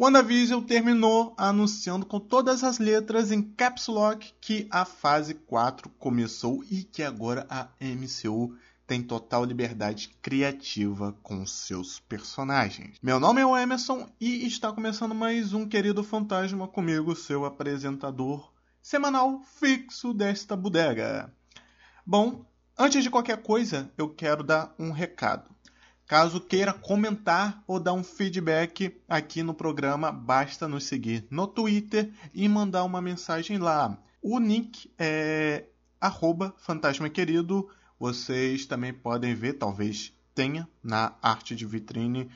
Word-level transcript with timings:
WandaVision 0.00 0.62
terminou 0.62 1.34
anunciando 1.36 2.06
com 2.06 2.20
todas 2.20 2.62
as 2.62 2.78
letras 2.78 3.32
em 3.32 3.42
caps 3.42 3.88
lock 3.88 4.32
que 4.40 4.68
a 4.70 4.84
fase 4.84 5.34
4 5.34 5.90
começou 5.98 6.62
e 6.70 6.84
que 6.84 7.02
agora 7.02 7.44
a 7.50 7.66
MCU 7.80 8.56
tem 8.86 9.02
total 9.02 9.44
liberdade 9.44 10.10
criativa 10.22 11.16
com 11.20 11.44
seus 11.44 11.98
personagens. 11.98 12.96
Meu 13.02 13.18
nome 13.18 13.40
é 13.40 13.46
o 13.46 13.56
Emerson 13.56 14.08
e 14.20 14.46
está 14.46 14.70
começando 14.70 15.16
mais 15.16 15.52
um 15.52 15.66
Querido 15.66 16.04
Fantasma 16.04 16.68
comigo, 16.68 17.16
seu 17.16 17.44
apresentador 17.44 18.52
semanal 18.80 19.42
fixo 19.58 20.14
desta 20.14 20.54
bodega. 20.54 21.28
Bom, 22.06 22.46
antes 22.78 23.02
de 23.02 23.10
qualquer 23.10 23.42
coisa, 23.42 23.90
eu 23.98 24.08
quero 24.08 24.44
dar 24.44 24.72
um 24.78 24.92
recado. 24.92 25.57
Caso 26.08 26.40
queira 26.40 26.72
comentar 26.72 27.62
ou 27.66 27.78
dar 27.78 27.92
um 27.92 28.02
feedback 28.02 28.98
aqui 29.06 29.42
no 29.42 29.52
programa, 29.52 30.10
basta 30.10 30.66
nos 30.66 30.84
seguir 30.84 31.26
no 31.30 31.46
Twitter 31.46 32.10
e 32.32 32.48
mandar 32.48 32.84
uma 32.84 33.02
mensagem 33.02 33.58
lá. 33.58 34.02
O 34.22 34.38
nick 34.38 34.90
é 34.98 35.66
fantasmaquerido. 36.56 37.68
Vocês 38.00 38.64
também 38.64 38.90
podem 38.90 39.34
ver, 39.34 39.58
talvez 39.58 40.14
tenha 40.34 40.66
na 40.82 41.12
arte 41.20 41.54
de 41.54 41.66
vitrine 41.66 42.30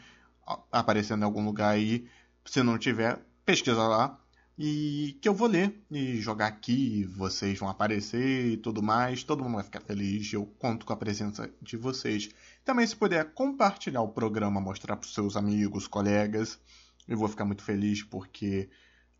aparecendo 0.71 1.23
em 1.23 1.25
algum 1.25 1.43
lugar 1.43 1.71
aí. 1.71 2.07
Se 2.45 2.63
não 2.63 2.77
tiver, 2.77 3.25
pesquisa 3.47 3.89
lá 3.89 4.19
e 4.59 5.19
que 5.21 5.29
eu 5.29 5.35
vou 5.35 5.49
ler 5.49 5.83
e 5.91 6.17
jogar 6.21 6.47
aqui, 6.47 7.05
vocês 7.05 7.59
vão 7.59 7.69
aparecer 7.69 8.53
e 8.53 8.57
tudo 8.57 8.83
mais, 8.83 9.25
todo 9.25 9.43
mundo 9.43 9.55
vai 9.55 9.65
ficar 9.65 9.81
feliz, 9.81 10.31
eu 10.33 10.45
conto 10.59 10.85
com 10.85 10.93
a 10.93 10.97
presença 10.97 11.51
de 11.61 11.77
vocês. 11.77 12.29
Também 12.65 12.87
se 12.87 12.95
puder 12.95 13.33
compartilhar 13.35 14.03
o 14.03 14.09
programa, 14.09 14.61
mostrar 14.61 14.97
para 14.97 15.07
os 15.07 15.15
seus 15.15 15.37
amigos, 15.37 15.89
colegas, 15.89 16.61
eu 17.09 17.19
vou 17.19 17.29
ficar 17.29 17.45
muito 17.45 17.63
feliz 17.63 18.03
porque 18.03 18.71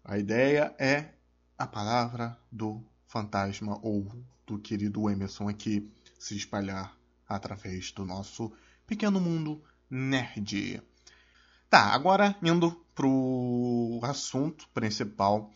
a 0.05 0.17
ideia 0.17 0.75
é 0.79 1.15
a 1.59 1.67
palavra 1.67 2.39
do 2.51 2.85
fantasma 3.07 3.79
ou 3.83 4.11
do 4.47 4.59
querido 4.59 5.11
Emerson 5.11 5.49
aqui 5.49 5.91
se 6.19 6.37
espalhar 6.37 6.97
através 7.29 7.91
do 7.91 8.05
nosso 8.05 8.53
pequeno 8.87 9.21
mundo 9.21 9.63
nerd. 9.91 10.81
Tá, 11.69 11.93
agora 11.93 12.37
indo 12.43 12.71
pro 12.95 14.01
assunto 14.03 14.69
principal. 14.69 15.51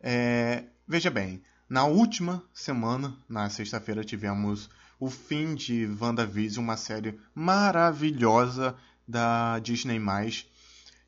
É, 0.00 0.64
veja 0.86 1.10
bem, 1.10 1.42
na 1.68 1.86
última 1.86 2.44
semana, 2.52 3.16
na 3.28 3.48
sexta-feira, 3.50 4.04
tivemos 4.04 4.68
o 5.02 5.10
fim 5.10 5.56
de 5.56 5.84
WandaVision, 6.00 6.62
uma 6.62 6.76
série 6.76 7.18
maravilhosa 7.34 8.76
da 9.06 9.58
Disney+, 9.58 10.00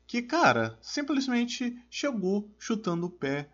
que, 0.05 0.21
cara, 0.21 0.77
simplesmente 0.81 1.81
chegou 1.89 2.53
chutando 2.59 3.05
o 3.05 3.09
pé. 3.09 3.47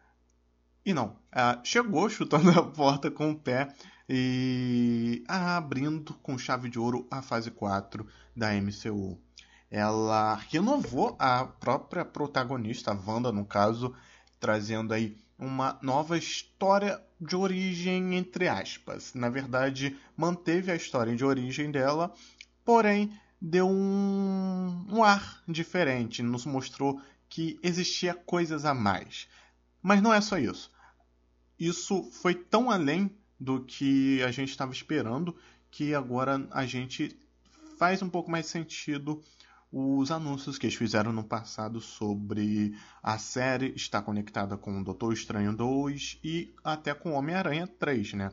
E 0.83 0.95
não, 0.95 1.15
chegou 1.63 2.09
chutando 2.09 2.49
a 2.49 2.63
porta 2.63 3.11
com 3.11 3.29
o 3.29 3.37
pé 3.37 3.71
e 4.09 5.23
abrindo 5.27 6.15
com 6.15 6.39
chave 6.39 6.69
de 6.69 6.79
ouro 6.79 7.07
a 7.11 7.21
fase 7.21 7.51
4 7.51 8.07
da 8.35 8.51
MCU 8.59 9.21
ela 9.69 10.35
renovou 10.49 11.15
a 11.17 11.45
própria 11.45 12.03
protagonista, 12.03 12.91
a 12.91 12.93
Wanda, 12.93 13.31
no 13.31 13.45
caso, 13.45 13.95
trazendo 14.37 14.93
aí 14.93 15.17
uma 15.41 15.79
nova 15.81 16.15
história 16.19 17.01
de 17.19 17.35
origem, 17.35 18.15
entre 18.15 18.47
aspas. 18.47 19.15
Na 19.15 19.27
verdade, 19.27 19.97
manteve 20.15 20.71
a 20.71 20.75
história 20.75 21.15
de 21.15 21.25
origem 21.25 21.71
dela, 21.71 22.13
porém 22.63 23.11
deu 23.41 23.67
um, 23.67 24.85
um 24.87 25.03
ar 25.03 25.41
diferente, 25.47 26.21
nos 26.21 26.45
mostrou 26.45 27.01
que 27.27 27.59
existia 27.63 28.13
coisas 28.13 28.65
a 28.65 28.73
mais. 28.73 29.27
Mas 29.81 29.99
não 29.99 30.13
é 30.13 30.21
só 30.21 30.37
isso. 30.37 30.71
Isso 31.59 32.03
foi 32.11 32.35
tão 32.35 32.69
além 32.69 33.09
do 33.39 33.63
que 33.65 34.21
a 34.21 34.29
gente 34.29 34.49
estava 34.49 34.71
esperando 34.71 35.35
que 35.71 35.95
agora 35.95 36.47
a 36.51 36.65
gente 36.67 37.17
faz 37.79 38.03
um 38.03 38.09
pouco 38.09 38.29
mais 38.29 38.45
sentido 38.45 39.19
os 39.71 40.11
anúncios 40.11 40.57
que 40.57 40.65
eles 40.65 40.75
fizeram 40.75 41.13
no 41.13 41.23
passado 41.23 41.79
sobre 41.79 42.75
a 43.01 43.17
série 43.17 43.73
estar 43.75 44.01
conectada 44.01 44.57
com 44.57 44.83
Doutor 44.83 45.13
Estranho 45.13 45.55
2 45.55 46.19
e 46.23 46.53
até 46.63 46.93
com 46.93 47.13
Homem-Aranha 47.13 47.67
3, 47.67 48.13
né? 48.13 48.31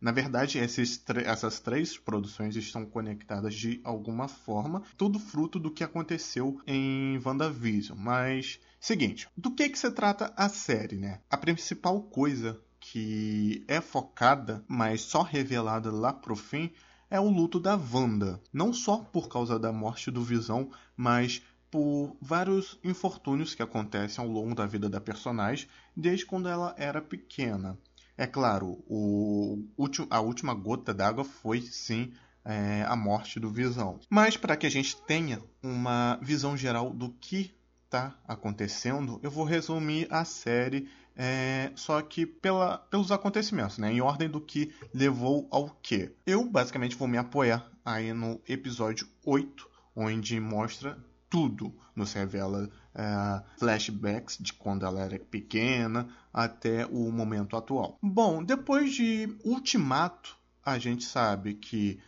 Na 0.00 0.12
verdade, 0.12 0.58
essas 0.58 1.58
três 1.58 1.96
produções 1.96 2.54
estão 2.54 2.84
conectadas 2.84 3.54
de 3.54 3.80
alguma 3.82 4.28
forma, 4.28 4.82
tudo 4.96 5.18
fruto 5.18 5.58
do 5.58 5.70
que 5.70 5.82
aconteceu 5.82 6.60
em 6.66 7.18
WandaVision. 7.24 7.98
Mas, 7.98 8.60
seguinte, 8.78 9.26
do 9.36 9.50
que, 9.50 9.68
que 9.70 9.78
se 9.78 9.90
trata 9.90 10.32
a 10.36 10.48
série, 10.48 10.96
né? 10.96 11.20
A 11.30 11.36
principal 11.36 12.02
coisa 12.02 12.60
que 12.78 13.64
é 13.66 13.80
focada, 13.80 14.62
mas 14.68 15.00
só 15.00 15.22
revelada 15.22 15.90
lá 15.90 16.12
pro 16.12 16.36
fim, 16.36 16.70
é 17.10 17.20
o 17.20 17.28
luto 17.28 17.60
da 17.60 17.76
Wanda, 17.76 18.40
não 18.52 18.72
só 18.72 18.98
por 18.98 19.28
causa 19.28 19.58
da 19.58 19.72
morte 19.72 20.10
do 20.10 20.22
Visão, 20.22 20.70
mas 20.96 21.42
por 21.70 22.16
vários 22.20 22.78
infortúnios 22.82 23.54
que 23.54 23.62
acontecem 23.62 24.24
ao 24.24 24.30
longo 24.30 24.54
da 24.54 24.66
vida 24.66 24.88
da 24.88 25.00
personagem 25.00 25.68
desde 25.96 26.24
quando 26.24 26.48
ela 26.48 26.74
era 26.78 27.02
pequena. 27.02 27.78
É 28.16 28.26
claro, 28.26 28.82
o, 28.86 29.62
a 30.08 30.20
última 30.20 30.54
gota 30.54 30.94
d'água 30.94 31.24
foi 31.24 31.60
sim 31.60 32.12
é, 32.44 32.82
a 32.88 32.96
morte 32.96 33.38
do 33.38 33.50
Visão. 33.50 34.00
Mas 34.08 34.36
para 34.36 34.56
que 34.56 34.66
a 34.66 34.70
gente 34.70 34.96
tenha 35.02 35.42
uma 35.62 36.18
visão 36.22 36.56
geral 36.56 36.90
do 36.90 37.10
que 37.10 37.54
está 37.84 38.18
acontecendo, 38.26 39.20
eu 39.22 39.30
vou 39.30 39.44
resumir 39.44 40.06
a 40.10 40.24
série 40.24 40.88
é, 41.16 41.72
só 41.74 42.02
que 42.02 42.26
pela, 42.26 42.78
pelos 42.78 43.10
acontecimentos, 43.10 43.78
né? 43.78 43.90
Em 43.90 44.00
ordem 44.00 44.28
do 44.28 44.40
que 44.40 44.72
levou 44.92 45.48
ao 45.50 45.70
que. 45.82 46.12
Eu 46.26 46.44
basicamente 46.44 46.94
vou 46.94 47.08
me 47.08 47.16
apoiar 47.16 47.70
aí 47.84 48.12
no 48.12 48.40
episódio 48.46 49.08
8, 49.24 49.68
onde 49.94 50.38
mostra 50.38 50.98
tudo. 51.30 51.74
Nos 51.94 52.12
revela 52.12 52.68
é, 52.94 53.42
flashbacks 53.58 54.36
de 54.38 54.52
quando 54.52 54.84
ela 54.84 55.00
era 55.00 55.18
pequena 55.18 56.06
até 56.32 56.84
o 56.84 57.10
momento 57.10 57.56
atual. 57.56 57.96
Bom, 58.02 58.44
depois 58.44 58.94
de 58.94 59.34
Ultimato, 59.42 60.36
a 60.62 60.78
gente 60.78 61.04
sabe 61.04 61.54
que 61.54 61.98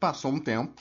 passou 0.00 0.32
um 0.32 0.40
tempo, 0.40 0.80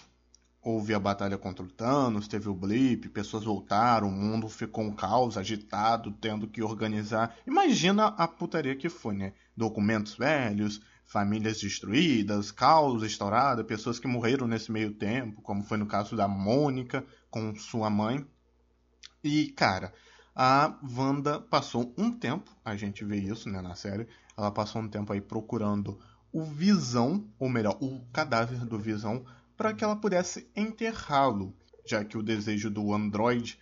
houve 0.63 0.93
a 0.93 0.99
batalha 0.99 1.37
contra 1.37 1.65
o 1.65 1.69
Thanos, 1.69 2.27
teve 2.27 2.47
o 2.47 2.53
blip, 2.53 3.09
pessoas 3.09 3.43
voltaram, 3.43 4.07
o 4.07 4.11
mundo 4.11 4.47
ficou 4.47 4.83
um 4.83 4.93
caos, 4.93 5.37
agitado, 5.37 6.11
tendo 6.11 6.47
que 6.47 6.61
organizar. 6.61 7.35
Imagina 7.47 8.07
a 8.07 8.27
putaria 8.27 8.75
que 8.75 8.89
foi, 8.89 9.15
né? 9.15 9.33
Documentos 9.57 10.15
velhos, 10.15 10.81
famílias 11.05 11.59
destruídas, 11.59 12.51
caos 12.51 13.03
estourado, 13.03 13.65
pessoas 13.65 13.99
que 13.99 14.07
morreram 14.07 14.47
nesse 14.47 14.71
meio 14.71 14.93
tempo, 14.93 15.41
como 15.41 15.63
foi 15.63 15.77
no 15.77 15.87
caso 15.87 16.15
da 16.15 16.27
Mônica 16.27 17.03
com 17.29 17.55
sua 17.55 17.89
mãe. 17.89 18.25
E, 19.23 19.47
cara, 19.47 19.91
a 20.35 20.77
Wanda 20.95 21.41
passou 21.41 21.93
um 21.97 22.11
tempo, 22.11 22.55
a 22.63 22.75
gente 22.75 23.03
vê 23.03 23.17
isso 23.17 23.49
né, 23.49 23.61
na 23.61 23.75
série, 23.75 24.07
ela 24.37 24.51
passou 24.51 24.81
um 24.81 24.87
tempo 24.87 25.11
aí 25.11 25.19
procurando 25.19 25.99
o 26.31 26.45
Visão, 26.45 27.27
ou 27.37 27.49
melhor, 27.49 27.77
o 27.81 27.99
cadáver 28.13 28.65
do 28.65 28.79
Visão, 28.79 29.25
para 29.61 29.73
que 29.73 29.83
ela 29.83 29.95
pudesse 29.95 30.49
enterrá-lo, 30.55 31.55
já 31.85 32.03
que 32.03 32.17
o 32.17 32.23
desejo 32.23 32.67
do 32.67 32.91
androide 32.95 33.59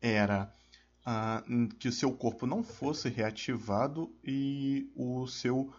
era 0.00 0.50
uh, 1.06 1.68
que 1.76 1.88
o 1.88 1.92
seu 1.92 2.10
corpo 2.10 2.46
não 2.46 2.64
fosse 2.64 3.10
reativado 3.10 4.10
e 4.24 4.90
o 4.96 5.26
seu, 5.26 5.70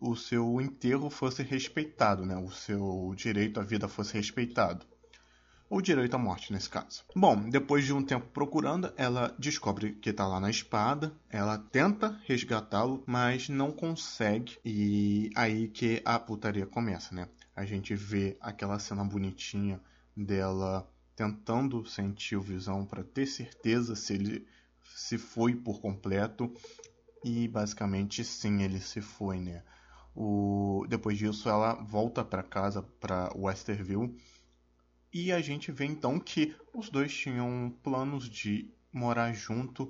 o 0.00 0.16
seu 0.16 0.62
enterro 0.62 1.10
fosse 1.10 1.42
respeitado, 1.42 2.24
né? 2.24 2.38
o 2.38 2.50
seu 2.50 3.12
direito 3.14 3.60
à 3.60 3.62
vida 3.62 3.86
fosse 3.86 4.14
respeitado. 4.14 4.86
Ou 5.68 5.82
direito 5.82 6.14
à 6.14 6.18
morte, 6.18 6.50
nesse 6.50 6.70
caso. 6.70 7.04
Bom, 7.14 7.50
depois 7.50 7.84
de 7.84 7.92
um 7.92 8.02
tempo 8.02 8.28
procurando, 8.28 8.94
ela 8.96 9.34
descobre 9.38 9.92
que 9.92 10.08
está 10.08 10.26
lá 10.26 10.40
na 10.40 10.48
espada. 10.50 11.12
Ela 11.28 11.58
tenta 11.58 12.18
resgatá-lo, 12.24 13.02
mas 13.06 13.50
não 13.50 13.72
consegue. 13.72 14.58
E 14.64 15.30
aí 15.34 15.68
que 15.68 16.00
a 16.04 16.18
putaria 16.18 16.66
começa, 16.66 17.14
né? 17.14 17.26
A 17.54 17.64
gente 17.64 17.94
vê 17.94 18.36
aquela 18.40 18.78
cena 18.78 19.04
bonitinha 19.04 19.80
dela 20.16 20.88
tentando 21.14 21.84
sentir 21.84 22.36
o 22.36 22.42
Visão 22.42 22.84
para 22.84 23.04
ter 23.04 23.26
certeza 23.26 23.94
se 23.94 24.14
ele 24.14 24.46
se 24.94 25.18
foi 25.18 25.54
por 25.54 25.80
completo. 25.80 26.52
E 27.24 27.46
basicamente 27.46 28.24
sim 28.24 28.62
ele 28.62 28.80
se 28.80 29.00
foi, 29.00 29.38
né? 29.38 29.62
O... 30.14 30.84
Depois 30.88 31.16
disso 31.16 31.48
ela 31.48 31.74
volta 31.74 32.24
para 32.24 32.42
casa 32.42 32.82
para 32.82 33.32
Westerville. 33.34 34.16
E 35.12 35.30
a 35.30 35.40
gente 35.40 35.70
vê 35.70 35.84
então 35.84 36.18
que 36.18 36.56
os 36.74 36.88
dois 36.88 37.14
tinham 37.14 37.72
planos 37.82 38.28
de 38.28 38.70
morar 38.90 39.32
junto, 39.32 39.84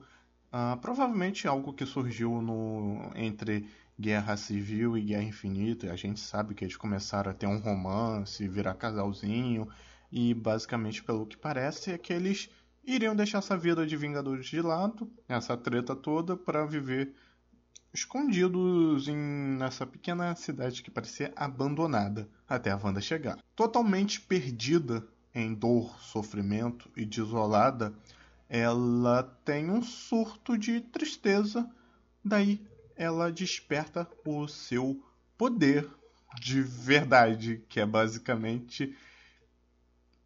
uh, 0.52 0.76
provavelmente 0.80 1.46
algo 1.46 1.72
que 1.72 1.86
surgiu 1.86 2.42
no 2.42 3.10
entre 3.14 3.68
Guerra 3.98 4.36
Civil 4.36 4.96
e 4.96 5.02
Guerra 5.02 5.22
Infinita, 5.22 5.92
a 5.92 5.96
gente 5.96 6.20
sabe 6.20 6.54
que 6.54 6.64
eles 6.64 6.76
começaram 6.76 7.30
a 7.30 7.34
ter 7.34 7.46
um 7.46 7.58
romance, 7.58 8.48
virar 8.48 8.74
casalzinho, 8.74 9.68
e 10.10 10.34
basicamente, 10.34 11.02
pelo 11.02 11.26
que 11.26 11.36
parece, 11.36 11.92
é 11.92 11.98
que 11.98 12.12
eles 12.12 12.50
iriam 12.84 13.14
deixar 13.14 13.38
essa 13.38 13.56
vida 13.56 13.86
de 13.86 13.96
Vingadores 13.96 14.46
de 14.46 14.60
lado, 14.60 15.10
essa 15.28 15.56
treta 15.56 15.94
toda, 15.94 16.36
para 16.36 16.66
viver 16.66 17.14
escondidos 17.94 19.08
em, 19.08 19.16
nessa 19.16 19.86
pequena 19.86 20.34
cidade 20.34 20.82
que 20.82 20.90
parecia 20.90 21.32
abandonada 21.36 22.28
até 22.48 22.70
a 22.70 22.76
Wanda 22.76 23.00
chegar. 23.00 23.38
Totalmente 23.54 24.20
perdida 24.20 25.06
em 25.34 25.54
dor, 25.54 25.98
sofrimento 26.00 26.90
e 26.96 27.04
desolada, 27.04 27.94
ela 28.48 29.22
tem 29.44 29.70
um 29.70 29.82
surto 29.82 30.58
de 30.58 30.80
tristeza, 30.80 31.68
daí 32.22 32.60
ela 32.96 33.30
desperta 33.30 34.08
o 34.24 34.46
seu 34.48 35.02
poder 35.36 35.88
de 36.40 36.62
verdade, 36.62 37.62
que 37.68 37.80
é 37.80 37.86
basicamente 37.86 38.96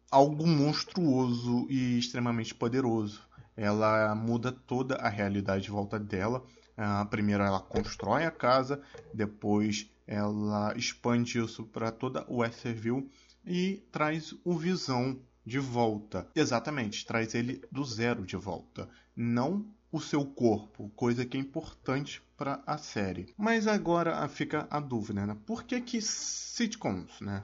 algo 0.09 0.47
monstruoso 0.47 1.67
e 1.69 1.97
extremamente 1.97 2.55
poderoso. 2.55 3.21
Ela 3.55 4.13
muda 4.15 4.51
toda 4.51 4.95
a 4.95 5.09
realidade 5.09 5.67
em 5.67 5.71
volta 5.71 5.99
dela. 5.99 6.43
Uh, 6.77 7.05
primeiro 7.07 7.43
ela 7.43 7.59
constrói 7.59 8.23
a 8.23 8.31
casa, 8.31 8.81
depois 9.13 9.89
ela 10.05 10.73
expande 10.77 11.39
isso 11.39 11.63
para 11.65 11.91
toda 11.91 12.23
o 12.29 12.37
Westeros 12.37 13.03
e 13.45 13.83
traz 13.91 14.35
o 14.43 14.55
Visão 14.55 15.19
de 15.45 15.59
volta. 15.59 16.27
Exatamente, 16.35 17.05
traz 17.05 17.33
ele 17.33 17.61
do 17.71 17.83
zero 17.83 18.25
de 18.25 18.35
volta. 18.35 18.87
Não 19.15 19.65
o 19.91 19.99
seu 19.99 20.25
corpo, 20.25 20.89
coisa 20.95 21.25
que 21.25 21.37
é 21.37 21.39
importante 21.39 22.21
para 22.35 22.61
a 22.65 22.77
série. 22.77 23.33
Mas 23.37 23.67
agora 23.67 24.27
fica 24.27 24.67
a 24.69 24.79
dúvida, 24.79 25.25
né? 25.25 25.37
Por 25.45 25.63
que 25.63 25.81
que 25.81 26.01
sitcoms, 26.01 27.21
né? 27.21 27.43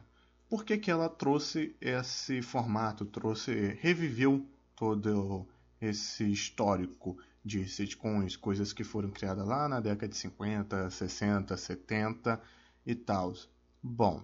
Por 0.49 0.63
que 0.63 0.77
que 0.77 0.91
ela 0.91 1.09
trouxe 1.09 1.75
esse 1.81 2.41
formato, 2.41 3.05
trouxe, 3.05 3.77
reviveu 3.81 4.45
todo 4.75 5.47
esse 5.81 6.31
histórico 6.31 7.17
de 7.43 7.67
sitcoms, 7.67 8.35
coisas 8.35 8.71
que 8.71 8.83
foram 8.83 9.09
criadas 9.09 9.47
lá 9.47 9.67
na 9.67 9.79
década 9.79 10.07
de 10.07 10.17
50, 10.17 10.89
60, 10.89 11.57
70 11.57 12.41
e 12.85 12.95
tal. 12.95 13.33
Bom, 13.81 14.23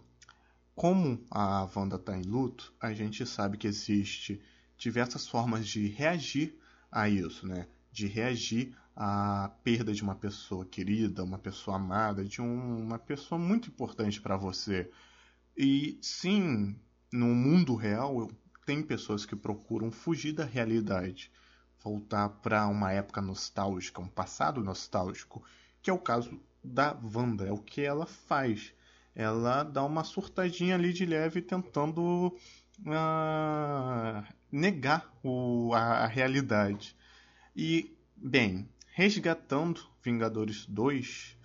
como 0.75 1.21
a 1.29 1.67
Wanda 1.75 1.97
está 1.97 2.17
em 2.17 2.21
luto, 2.21 2.73
a 2.79 2.93
gente 2.93 3.25
sabe 3.25 3.57
que 3.57 3.67
existe 3.67 4.41
diversas 4.77 5.27
formas 5.27 5.67
de 5.67 5.87
reagir 5.87 6.57
a 6.91 7.09
isso, 7.09 7.45
né? 7.45 7.67
De 7.91 8.07
reagir 8.07 8.75
à 8.95 9.51
perda 9.63 9.93
de 9.93 10.03
uma 10.03 10.15
pessoa 10.15 10.65
querida, 10.65 11.23
uma 11.23 11.39
pessoa 11.39 11.77
amada, 11.77 12.23
de 12.23 12.41
um, 12.41 12.83
uma 12.83 12.99
pessoa 12.99 13.39
muito 13.39 13.69
importante 13.69 14.21
para 14.21 14.37
você. 14.37 14.89
E 15.57 15.97
sim, 16.01 16.75
no 17.11 17.27
mundo 17.27 17.75
real, 17.75 18.29
tem 18.65 18.83
pessoas 18.83 19.25
que 19.25 19.35
procuram 19.35 19.91
fugir 19.91 20.33
da 20.33 20.45
realidade 20.45 21.31
voltar 21.83 22.29
para 22.29 22.67
uma 22.67 22.91
época 22.91 23.21
nostálgica, 23.21 24.01
um 24.01 24.07
passado 24.07 24.61
nostálgico, 24.63 25.43
que 25.81 25.89
é 25.89 25.93
o 25.93 25.99
caso 25.99 26.39
da 26.63 26.97
Wanda, 27.15 27.47
é 27.47 27.51
o 27.51 27.57
que 27.57 27.81
ela 27.81 28.05
faz. 28.05 28.73
Ela 29.15 29.63
dá 29.63 29.83
uma 29.83 30.03
surtadinha 30.03 30.75
ali 30.75 30.93
de 30.93 31.05
leve 31.05 31.41
tentando 31.41 32.37
uh, 32.79 34.23
negar 34.51 35.09
o, 35.23 35.73
a, 35.73 36.03
a 36.03 36.07
realidade. 36.07 36.95
E, 37.61 37.93
bem, 38.15 38.69
resgatando 38.93 39.81
Vingadores 40.01 40.65
2, 40.65 41.35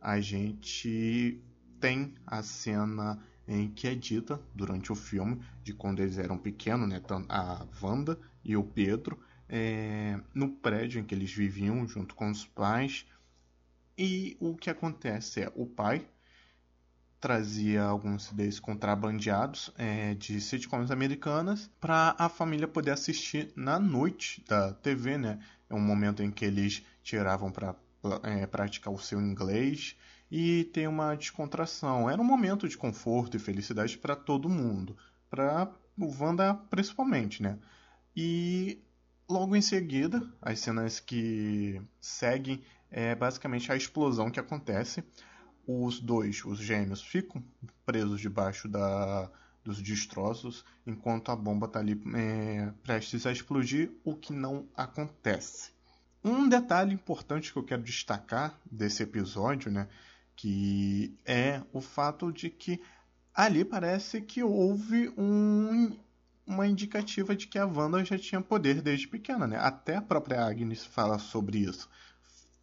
a 0.00 0.20
gente 0.20 1.40
tem 1.78 2.12
a 2.26 2.42
cena 2.42 3.24
em 3.46 3.70
que 3.70 3.86
é 3.86 3.94
dita 3.94 4.42
durante 4.52 4.90
o 4.90 4.96
filme 4.96 5.40
de 5.62 5.72
quando 5.72 6.00
eles 6.00 6.18
eram 6.18 6.36
pequenos, 6.36 6.88
né, 6.88 7.00
a 7.28 7.64
Wanda 7.80 8.18
e 8.44 8.56
o 8.56 8.64
Pedro, 8.64 9.16
é, 9.48 10.18
no 10.34 10.48
prédio 10.56 11.00
em 11.00 11.04
que 11.04 11.14
eles 11.14 11.32
viviam 11.32 11.86
junto 11.86 12.16
com 12.16 12.28
os 12.28 12.44
pais. 12.44 13.06
E 13.96 14.36
o 14.40 14.56
que 14.56 14.70
acontece 14.70 15.42
é 15.42 15.52
o 15.54 15.66
pai 15.66 16.04
trazia 17.20 17.84
alguns 17.84 18.24
CDs 18.24 18.58
contrabandeados 18.58 19.72
é, 19.78 20.14
de 20.14 20.40
sitcoms 20.40 20.90
americanas 20.90 21.70
para 21.78 22.16
a 22.18 22.28
família 22.28 22.66
poder 22.66 22.90
assistir 22.90 23.52
na 23.54 23.78
noite 23.78 24.42
da 24.48 24.72
TV, 24.72 25.16
né? 25.16 25.38
É 25.70 25.74
um 25.74 25.80
momento 25.80 26.22
em 26.22 26.30
que 26.30 26.44
eles 26.44 26.84
tiravam 27.02 27.50
para 27.50 27.74
é, 28.24 28.46
praticar 28.46 28.92
o 28.92 28.98
seu 28.98 29.20
inglês 29.20 29.96
e 30.30 30.64
ter 30.64 30.88
uma 30.88 31.14
descontração. 31.14 32.10
Era 32.10 32.20
um 32.20 32.24
momento 32.24 32.68
de 32.68 32.76
conforto 32.76 33.36
e 33.36 33.40
felicidade 33.40 33.96
para 33.96 34.14
todo 34.14 34.48
mundo, 34.48 34.96
para 35.30 35.72
o 35.96 36.22
Wanda 36.22 36.52
principalmente, 36.68 37.42
né? 37.42 37.58
E 38.14 38.82
Logo 39.30 39.54
em 39.54 39.62
seguida, 39.62 40.28
as 40.42 40.58
cenas 40.58 40.98
que 40.98 41.80
seguem 42.00 42.60
é 42.90 43.14
basicamente 43.14 43.70
a 43.70 43.76
explosão 43.76 44.28
que 44.28 44.40
acontece. 44.40 45.04
Os 45.64 46.00
dois, 46.00 46.44
os 46.44 46.58
gêmeos, 46.58 47.00
ficam 47.00 47.40
presos 47.86 48.20
debaixo 48.20 48.66
da, 48.66 49.30
dos 49.70 49.82
destroços 49.82 50.64
enquanto 50.86 51.30
a 51.30 51.36
bomba 51.36 51.66
está 51.66 51.78
ali 51.78 52.00
é, 52.14 52.72
prestes 52.82 53.24
a 53.26 53.32
explodir, 53.32 53.92
o 54.04 54.14
que 54.14 54.32
não 54.32 54.66
acontece. 54.76 55.70
Um 56.22 56.48
detalhe 56.48 56.92
importante 56.92 57.52
que 57.52 57.58
eu 57.58 57.64
quero 57.64 57.82
destacar 57.82 58.58
desse 58.70 59.02
episódio, 59.02 59.70
né, 59.70 59.88
que 60.36 61.14
é 61.24 61.62
o 61.72 61.80
fato 61.80 62.32
de 62.32 62.50
que 62.50 62.80
ali 63.34 63.64
parece 63.64 64.20
que 64.20 64.42
houve 64.42 65.12
um 65.16 65.96
uma 66.46 66.66
indicativa 66.66 67.36
de 67.36 67.46
que 67.46 67.58
a 67.58 67.64
Wanda 67.64 68.04
já 68.04 68.18
tinha 68.18 68.40
poder 68.40 68.82
desde 68.82 69.06
pequena, 69.06 69.46
né? 69.46 69.56
Até 69.56 69.94
a 69.94 70.02
própria 70.02 70.44
Agnes 70.44 70.84
fala 70.84 71.16
sobre 71.16 71.58
isso. 71.58 71.88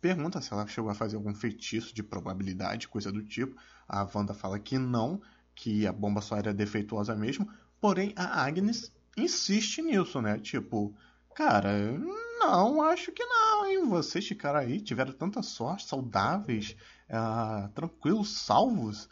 Pergunta 0.02 0.42
se 0.42 0.52
ela 0.52 0.68
chegou 0.68 0.92
a 0.92 0.96
fazer 0.96 1.16
algum 1.16 1.34
feitiço 1.34 1.96
de 1.96 2.04
probabilidade, 2.04 2.88
coisa 2.88 3.12
do 3.12 3.24
tipo. 3.24 3.56
A 3.88 4.08
Wanda 4.14 4.34
fala 4.34 4.60
que 4.60 4.78
não, 4.78 5.22
que 5.58 5.88
a 5.88 5.92
bomba 5.92 6.22
só 6.22 6.38
era 6.38 6.54
defeituosa 6.54 7.16
mesmo. 7.16 7.50
Porém, 7.82 8.14
a 8.16 8.46
Agnes 8.46 8.94
insiste 9.18 9.82
nisso, 9.82 10.22
né? 10.22 10.38
Tipo, 10.38 10.96
cara, 11.34 11.98
não, 12.40 12.84
acho 12.84 13.12
que 13.12 13.26
não, 13.26 13.66
hein? 13.66 13.90
Vocês 13.90 14.26
ficaram 14.26 14.60
aí, 14.60 14.80
tiveram 14.80 15.12
tanta 15.12 15.42
sorte, 15.42 15.88
saudáveis, 15.88 16.76
uh, 17.10 17.68
tranquilos, 17.70 18.30
salvos. 18.38 19.10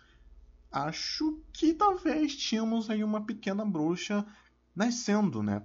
Acho 0.71 1.41
que 1.51 1.73
talvez 1.73 2.35
tínhamos 2.35 2.91
aí 2.91 3.03
uma 3.03 3.25
pequena 3.25 3.65
bruxa 3.65 4.23
nascendo, 4.75 5.41
né? 5.41 5.63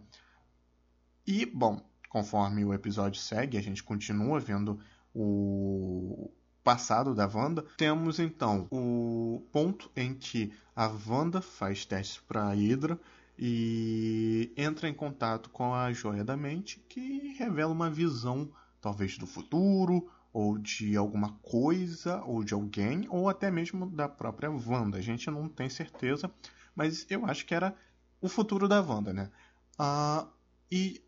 E, 1.27 1.45
bom, 1.45 1.79
conforme 2.09 2.65
o 2.65 2.73
episódio 2.73 3.21
segue, 3.21 3.59
a 3.59 3.63
gente 3.63 3.85
continua 3.85 4.41
vendo 4.41 4.81
o 5.15 6.31
passado 6.71 7.17
da 7.17 7.27
Wanda. 7.27 7.65
Temos 7.77 8.21
então 8.21 8.69
o 8.71 9.45
ponto 9.51 9.91
em 9.97 10.15
que 10.15 10.53
a 10.77 10.87
Wanda 10.87 11.43
faz 11.43 11.85
testes 11.85 12.19
para 12.21 12.45
a 12.45 12.55
Hydra 12.55 12.97
e 13.37 14.53
entra 14.57 14.89
em 14.89 14.95
contato 14.95 15.51
com 15.51 15.75
a 15.75 15.93
Joia 15.93 16.23
da 16.23 16.37
Mente, 16.37 16.79
que 16.89 17.35
revela 17.37 17.73
uma 17.73 17.91
visão, 17.91 18.49
talvez 18.81 19.19
do 19.19 19.27
futuro, 19.27 20.09
ou 20.33 20.59
de 20.59 20.97
alguma 20.97 21.33
coisa, 21.43 22.23
ou 22.23 22.45
de 22.45 22.55
alguém, 22.55 23.05
ou 23.11 23.29
até 23.29 23.51
mesmo 23.51 23.91
da 23.91 24.09
própria 24.09 24.49
Wanda. 24.49 24.97
A 24.97 25.03
gente 25.03 25.29
não 25.29 25.49
tem 25.49 25.69
certeza, 25.69 26.31
mas 26.77 27.05
eu 27.11 27.27
acho 27.27 27.45
que 27.47 27.55
era 27.55 27.75
o 28.21 28.29
futuro 28.29 28.69
da 28.69 28.81
Wanda, 28.81 29.13
né? 29.13 29.29
Ah, 29.77 30.25
e 30.71 31.03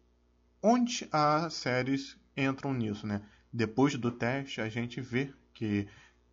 onde 0.60 1.08
as 1.12 1.54
séries 1.54 2.16
entram 2.36 2.74
nisso, 2.74 3.06
né? 3.06 3.22
Depois 3.52 3.94
do 3.94 4.10
teste, 4.10 4.60
a 4.60 4.68
gente 4.68 5.00
vê 5.00 5.32
que 5.54 5.88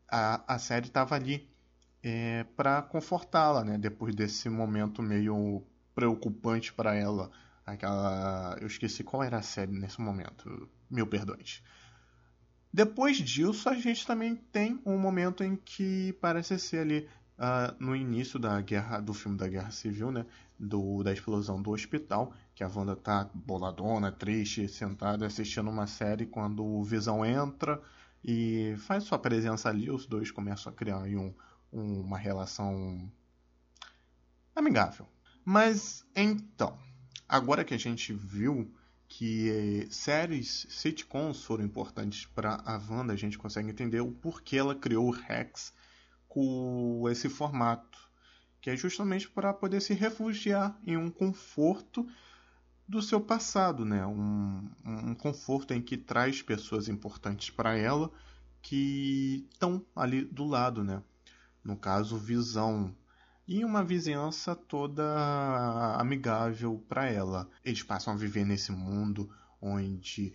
a, 0.07 0.55
a 0.55 0.59
série 0.59 0.87
estava 0.87 1.15
ali 1.15 1.47
é, 2.03 2.43
para 2.55 2.81
confortá-la, 2.81 3.63
né? 3.63 3.77
Depois 3.77 4.15
desse 4.15 4.49
momento 4.49 5.01
meio 5.01 5.63
preocupante 5.93 6.73
para 6.73 6.95
ela. 6.95 7.29
Aquela. 7.65 8.57
Eu 8.59 8.67
esqueci 8.67 9.03
qual 9.03 9.23
era 9.23 9.37
a 9.37 9.41
série 9.41 9.71
nesse 9.71 10.01
momento. 10.01 10.69
Mil 10.89 11.05
perdões. 11.05 11.61
Depois 12.71 13.17
disso, 13.17 13.67
a 13.67 13.75
gente 13.75 14.05
também 14.05 14.35
tem 14.35 14.79
um 14.85 14.97
momento 14.97 15.43
em 15.43 15.55
que 15.55 16.13
parece 16.21 16.57
ser 16.59 16.79
ali 16.79 17.07
uh, 17.37 17.75
no 17.79 17.95
início 17.95 18.37
da 18.37 18.61
guerra 18.61 18.99
do 18.99 19.13
filme 19.13 19.37
da 19.37 19.47
Guerra 19.47 19.71
Civil, 19.71 20.11
né, 20.11 20.25
do, 20.57 21.01
da 21.01 21.11
explosão 21.11 21.59
do 21.61 21.71
hospital, 21.71 22.31
que 22.53 22.63
a 22.63 22.67
Wanda 22.67 22.95
tá 22.95 23.27
boladona, 23.33 24.11
triste, 24.11 24.67
sentada 24.67 25.25
assistindo 25.25 25.69
uma 25.69 25.87
série 25.87 26.27
quando 26.27 26.63
o 26.63 26.83
Visão 26.83 27.25
entra 27.25 27.81
e 28.23 28.75
faz 28.79 29.03
sua 29.03 29.17
presença 29.17 29.69
ali, 29.69 29.89
os 29.89 30.05
dois 30.05 30.31
começam 30.31 30.71
a 30.71 30.75
criar 30.75 30.99
um, 30.99 31.33
um, 31.71 32.01
uma 32.01 32.17
relação 32.17 33.11
amigável. 34.55 35.07
Mas 35.43 36.05
então, 36.15 36.77
agora 37.27 37.63
que 37.63 37.73
a 37.73 37.79
gente 37.79 38.13
viu 38.13 38.73
que 39.07 39.87
séries 39.89 40.67
sitcoms 40.69 41.43
foram 41.43 41.63
importantes 41.63 42.25
para 42.27 42.61
a 42.65 42.77
Wanda, 42.77 43.13
a 43.13 43.17
gente 43.17 43.37
consegue 43.37 43.69
entender 43.69 44.01
o 44.01 44.11
porquê 44.11 44.57
ela 44.57 44.75
criou 44.75 45.07
o 45.07 45.11
Rex 45.11 45.73
com 46.27 47.09
esse 47.09 47.27
formato, 47.27 47.97
que 48.61 48.69
é 48.69 48.77
justamente 48.77 49.27
para 49.27 49.51
poder 49.51 49.81
se 49.81 49.95
refugiar 49.95 50.79
em 50.85 50.95
um 50.95 51.09
conforto 51.09 52.07
do 52.89 53.03
seu 53.03 53.21
passado, 53.21 53.85
né? 53.85 54.03
Um, 54.07 54.67
um 54.83 55.13
conforto 55.13 55.75
em 55.75 55.81
que 55.81 55.95
traz 55.95 56.41
pessoas 56.41 56.89
importantes 56.89 57.51
para 57.51 57.77
ela 57.77 58.11
que 58.63 59.47
estão 59.53 59.85
ali 59.95 60.25
do 60.25 60.43
lado, 60.43 60.83
né? 60.83 61.03
No 61.63 61.77
caso, 61.77 62.17
Visão 62.17 62.95
e 63.47 63.63
uma 63.63 63.83
vizinhança 63.83 64.55
toda 64.55 65.03
amigável 65.99 66.83
para 66.89 67.05
ela. 67.05 67.47
Eles 67.63 67.83
passam 67.83 68.11
a 68.11 68.17
viver 68.17 68.43
nesse 68.43 68.71
mundo 68.71 69.29
onde 69.61 70.33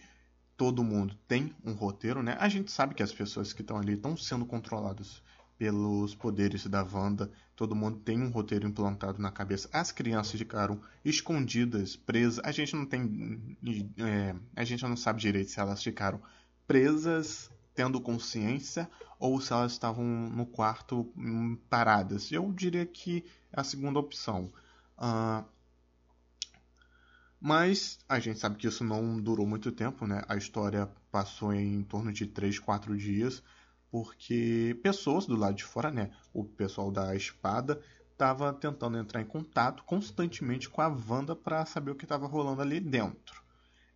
todo 0.56 0.84
mundo 0.84 1.16
tem 1.26 1.52
um 1.64 1.72
roteiro, 1.72 2.22
né? 2.22 2.36
A 2.38 2.48
gente 2.48 2.70
sabe 2.70 2.94
que 2.94 3.02
as 3.02 3.12
pessoas 3.12 3.52
que 3.52 3.62
estão 3.62 3.78
ali 3.78 3.94
estão 3.94 4.16
sendo 4.16 4.46
controladas 4.46 5.20
pelos 5.58 6.14
poderes 6.14 6.66
da 6.66 6.82
Wanda. 6.82 7.30
Todo 7.56 7.74
mundo 7.74 7.98
tem 7.98 8.20
um 8.20 8.30
roteiro 8.30 8.66
implantado 8.66 9.20
na 9.20 9.30
cabeça. 9.30 9.68
As 9.72 9.92
crianças 9.92 10.38
ficaram 10.38 10.80
escondidas, 11.04 11.96
presas. 11.96 12.44
A 12.44 12.52
gente 12.52 12.74
não 12.74 12.86
tem. 12.86 13.56
É, 13.98 14.34
a 14.56 14.64
gente 14.64 14.82
não 14.82 14.96
sabe 14.96 15.20
direito 15.20 15.50
se 15.50 15.60
elas 15.60 15.82
ficaram 15.82 16.20
presas, 16.66 17.50
tendo 17.74 18.00
consciência, 18.00 18.88
ou 19.18 19.40
se 19.40 19.52
elas 19.52 19.72
estavam 19.72 20.04
no 20.04 20.46
quarto 20.46 21.12
hum, 21.16 21.56
paradas. 21.68 22.32
Eu 22.32 22.52
diria 22.52 22.86
que 22.86 23.24
é 23.52 23.60
a 23.60 23.64
segunda 23.64 23.98
opção. 23.98 24.52
Uh, 24.98 25.44
mas 27.40 27.98
a 28.08 28.18
gente 28.18 28.38
sabe 28.38 28.56
que 28.56 28.66
isso 28.66 28.82
não 28.82 29.20
durou 29.20 29.46
muito 29.46 29.70
tempo, 29.70 30.06
né? 30.06 30.22
A 30.28 30.36
história 30.36 30.88
passou 31.12 31.52
em 31.52 31.82
torno 31.82 32.10
de 32.10 32.26
3, 32.26 32.58
4 32.58 32.96
dias, 32.96 33.42
porque 33.94 34.76
pessoas 34.82 35.24
do 35.24 35.36
lado 35.36 35.54
de 35.54 35.62
fora, 35.62 35.88
né? 35.88 36.10
O 36.32 36.42
pessoal 36.42 36.90
da 36.90 37.14
espada 37.14 37.80
estava 38.10 38.52
tentando 38.52 38.98
entrar 38.98 39.20
em 39.20 39.24
contato 39.24 39.84
constantemente 39.84 40.68
com 40.68 40.82
a 40.82 40.88
Wanda 40.88 41.36
para 41.36 41.64
saber 41.64 41.92
o 41.92 41.94
que 41.94 42.04
estava 42.04 42.26
rolando 42.26 42.60
ali 42.60 42.80
dentro. 42.80 43.40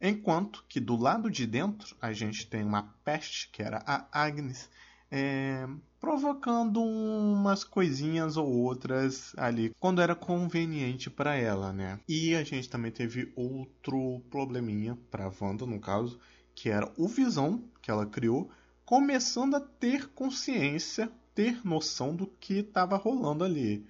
Enquanto 0.00 0.64
que 0.69 0.78
do 0.78 0.95
lado 0.95 1.28
de 1.28 1.45
dentro 1.49 1.97
a 2.00 2.12
gente 2.12 2.47
tem 2.47 2.62
uma 2.62 2.95
peste, 3.05 3.49
que 3.50 3.61
era 3.61 3.83
a 3.85 4.07
Agnes, 4.12 4.71
é, 5.11 5.67
provocando 5.99 6.81
umas 6.81 7.64
coisinhas 7.64 8.37
ou 8.37 8.49
outras 8.49 9.33
ali 9.37 9.75
quando 9.81 10.00
era 10.00 10.14
conveniente 10.14 11.11
para 11.11 11.35
ela, 11.35 11.73
né? 11.73 11.99
E 12.09 12.37
a 12.37 12.45
gente 12.45 12.71
também 12.71 12.93
teve 12.93 13.33
outro 13.35 14.23
probleminha 14.31 14.97
para 15.11 15.33
Wanda 15.40 15.67
no 15.67 15.81
caso, 15.81 16.21
que 16.55 16.71
era 16.71 16.88
o 16.97 17.09
Visão 17.09 17.64
que 17.83 17.90
ela 17.90 18.07
criou, 18.07 18.49
começando 18.88 19.54
a 19.54 19.61
ter 19.61 20.09
consciência, 20.14 21.12
ter 21.35 21.61
noção 21.62 22.16
do 22.16 22.26
que 22.26 22.61
estava 22.61 22.97
rolando 22.97 23.45
ali. 23.45 23.87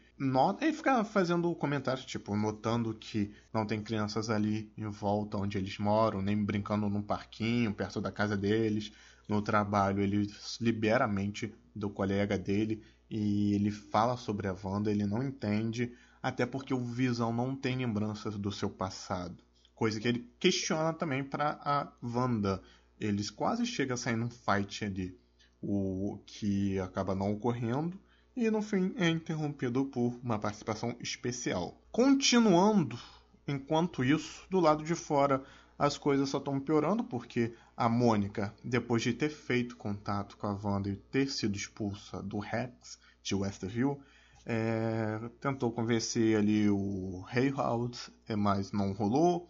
E 0.61 0.73
fica 0.73 1.05
fazendo 1.05 1.55
comentários, 1.55 2.05
tipo, 2.05 2.35
notando 2.35 2.93
que 2.93 3.33
não 3.55 3.65
tem 3.65 3.81
crianças 3.81 4.29
ali 4.29 4.73
em 4.77 4.89
volta 4.89 5.37
onde 5.37 5.57
eles 5.57 5.79
moram, 5.79 6.21
nem 6.21 6.45
brincando 6.45 6.89
num 6.89 7.01
parquinho 7.01 7.73
perto 7.73 8.01
da 8.01 8.11
casa 8.11 8.37
deles 8.37 8.91
no 9.29 9.41
trabalho, 9.41 10.03
ele 10.03 10.29
libera 10.61 11.05
a 11.05 11.09
mente 11.09 11.55
do 11.73 11.89
colega 11.89 12.37
dele 12.37 12.83
e 13.09 13.55
ele 13.55 13.71
fala 13.71 14.17
sobre 14.17 14.49
a 14.49 14.57
Wanda, 14.65 14.91
ele 14.91 15.07
não 15.07 15.23
entende, 15.23 15.95
até 16.21 16.45
porque 16.45 16.75
o 16.75 16.85
Visão 16.85 17.33
não 17.33 17.55
tem 17.55 17.77
lembranças 17.77 18.37
do 18.37 18.51
seu 18.51 18.69
passado. 18.69 19.45
Coisa 19.77 20.01
que 20.01 20.09
ele 20.09 20.29
questiona 20.41 20.93
também 20.93 21.23
para 21.23 21.57
a 21.63 21.93
Wanda. 22.03 22.61
Eles 23.01 23.31
quase 23.31 23.65
chegam 23.65 23.95
a 23.95 23.97
sair 23.97 24.17
num 24.17 24.31
fight 24.31 24.85
ali, 24.85 25.19
o 25.61 26.19
que 26.27 26.79
acaba 26.79 27.15
não 27.15 27.33
ocorrendo 27.33 27.99
e 28.37 28.49
no 28.53 28.63
fim 28.63 28.95
é 28.97 29.09
interrompido 29.09 29.85
por 29.87 30.17
uma 30.23 30.39
participação 30.39 30.95
especial. 31.01 31.77
Continuando, 31.91 32.97
enquanto 33.49 34.05
isso, 34.05 34.47
do 34.49 34.61
lado 34.61 34.85
de 34.85 34.95
fora 34.95 35.43
as 35.77 35.99
coisas 35.99 36.29
só 36.29 36.39
estão 36.39 36.61
piorando 36.61 37.03
porque 37.03 37.55
a 37.77 37.89
Mônica, 37.89 38.55
depois 38.65 39.03
de 39.03 39.13
ter 39.13 39.29
feito 39.29 39.77
contato 39.77 40.37
com 40.37 40.47
a 40.47 40.53
Wanda 40.55 40.89
e 40.89 40.97
ter 40.97 41.29
sido 41.31 41.57
expulsa 41.57 42.23
do 42.23 42.39
Rex 42.39 42.99
de 43.23 43.35
Westview, 43.35 44.01
é, 44.45 45.21
tentou 45.41 45.71
convencer 45.71 46.37
ali 46.37 46.71
o 46.71 47.25
Hayhound, 47.29 47.99
é, 48.29 48.35
mas 48.35 48.73
não 48.73 48.93
rolou. 48.93 49.49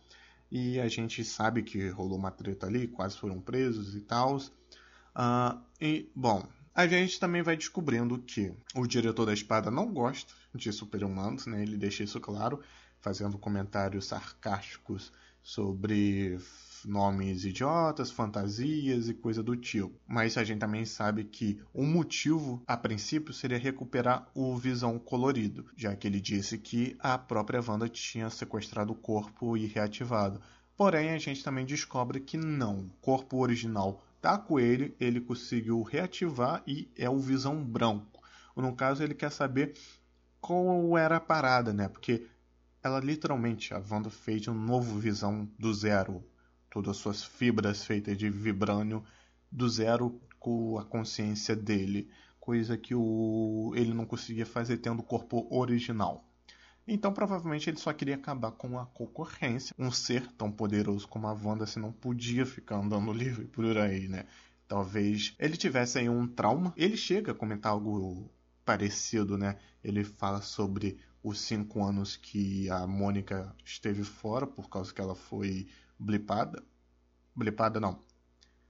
E 0.51 0.81
a 0.81 0.89
gente 0.89 1.25
sabe 1.25 1.63
que 1.63 1.89
rolou 1.89 2.19
uma 2.19 2.31
treta 2.31 2.67
ali, 2.67 2.89
quase 2.89 3.17
foram 3.17 3.41
presos 3.41 3.95
e 3.95 4.01
tal. 4.01 4.37
Uh, 4.37 5.61
e, 5.81 6.11
bom, 6.15 6.47
a 6.75 6.87
gente 6.87 7.19
também 7.19 7.43
vai 7.43 7.57
descobrindo 7.57 8.19
que 8.19 8.53
o 8.75 8.87
diretor 8.87 9.27
da 9.27 9.33
espada 9.33 9.71
não 9.71 9.93
gosta 9.93 10.33
de 10.55 10.73
super-humanos, 10.73 11.47
né? 11.47 11.63
Ele 11.63 11.77
deixa 11.77 12.05
isso 12.05 12.21
claro, 12.21 12.63
fazendo 13.01 13.37
comentários 13.37 14.07
sarcásticos 14.07 15.13
sobre 15.43 16.39
nomes 16.89 17.45
idiotas, 17.45 18.11
fantasias 18.11 19.09
e 19.09 19.15
coisa 19.15 19.43
do 19.43 19.55
tipo. 19.55 19.93
Mas 20.07 20.37
a 20.37 20.43
gente 20.43 20.59
também 20.59 20.85
sabe 20.85 21.25
que 21.25 21.61
o 21.73 21.85
motivo, 21.85 22.63
a 22.67 22.77
princípio, 22.77 23.33
seria 23.33 23.59
recuperar 23.59 24.27
o 24.35 24.57
Visão 24.57 24.99
colorido, 24.99 25.67
já 25.77 25.95
que 25.95 26.07
ele 26.09 26.21
disse 26.21 26.59
que 26.59 26.97
a 26.99 27.19
própria 27.19 27.63
Wanda 27.67 27.89
tinha 27.89 28.31
sequestrado 28.31 28.93
o 28.93 28.97
corpo 28.97 29.57
e 29.57 29.67
reativado. 29.67 30.41
Porém, 30.77 31.11
a 31.11 31.19
gente 31.19 31.45
também 31.45 31.67
descobre 31.67 32.21
que 32.21 32.37
não. 32.37 32.79
O 32.79 32.91
corpo 33.01 33.37
original 33.39 34.03
tá 34.21 34.39
com 34.39 34.59
ele, 34.59 34.97
ele 34.99 35.21
conseguiu 35.21 35.83
reativar 35.83 36.63
e 36.67 36.89
é 36.97 37.09
o 37.09 37.19
Visão 37.19 37.63
branco. 37.63 38.23
No 38.57 38.75
caso, 38.75 39.05
ele 39.05 39.15
quer 39.15 39.31
saber 39.31 39.75
qual 40.41 40.97
era 40.99 41.17
a 41.17 41.21
parada, 41.21 41.73
né? 41.73 41.89
Porque 41.89 42.27
ela 42.83 43.01
literalmente, 43.01 43.75
a 43.75 43.83
Wanda 43.91 44.11
fez 44.11 44.47
um 44.49 44.55
novo 44.55 44.99
visão 44.99 45.49
do 45.59 45.73
zero. 45.75 46.25
Todas 46.71 46.91
as 46.91 46.97
suas 46.99 47.25
fibras 47.25 47.85
feitas 47.85 48.17
de 48.17 48.29
vibrânio 48.29 49.05
do 49.51 49.69
zero 49.69 50.21
com 50.39 50.79
a 50.79 50.85
consciência 50.85 51.57
dele. 51.57 52.11
Coisa 52.39 52.77
que 52.77 52.95
o, 52.95 53.73
ele 53.75 53.93
não 53.93 54.07
conseguia 54.07 54.47
fazer 54.47 54.79
tendo 54.79 55.01
o 55.01 55.05
corpo 55.05 55.47
original. 55.51 56.25
Então, 56.87 57.13
provavelmente, 57.13 57.69
ele 57.69 57.77
só 57.77 57.93
queria 57.93 58.15
acabar 58.15 58.51
com 58.53 58.79
a 58.79 58.87
concorrência. 58.87 59.75
Um 59.79 59.91
ser 59.91 60.27
tão 60.33 60.51
poderoso 60.51 61.07
como 61.07 61.27
a 61.27 61.33
Wanda 61.33 61.67
se 61.67 61.79
não 61.79 61.93
podia 61.93 62.47
ficar 62.47 62.77
andando 62.77 63.13
livre 63.15 63.45
por 63.45 63.77
aí, 63.77 64.09
né? 64.09 64.25
Talvez 64.67 65.35
ele 65.39 65.57
tivesse 65.57 65.99
aí 65.99 66.09
um 66.09 66.27
trauma. 66.27 66.73
Ele 66.77 66.97
chega 66.97 67.33
a 67.33 67.35
comentar 67.35 67.73
algo 67.73 68.31
parecido, 68.65 69.37
né? 69.37 69.59
Ele 69.85 70.03
fala 70.03 70.41
sobre 70.41 70.99
os 71.23 71.41
cinco 71.41 71.85
anos 71.85 72.17
que 72.17 72.71
a 72.71 72.87
Mônica 72.87 73.55
esteve 73.65 74.05
fora 74.05 74.47
por 74.47 74.69
causa 74.71 74.93
que 74.93 75.01
ela 75.01 75.15
foi 75.15 75.69
blipada. 75.99 76.63
Blipada 77.35 77.81
não. 77.81 77.99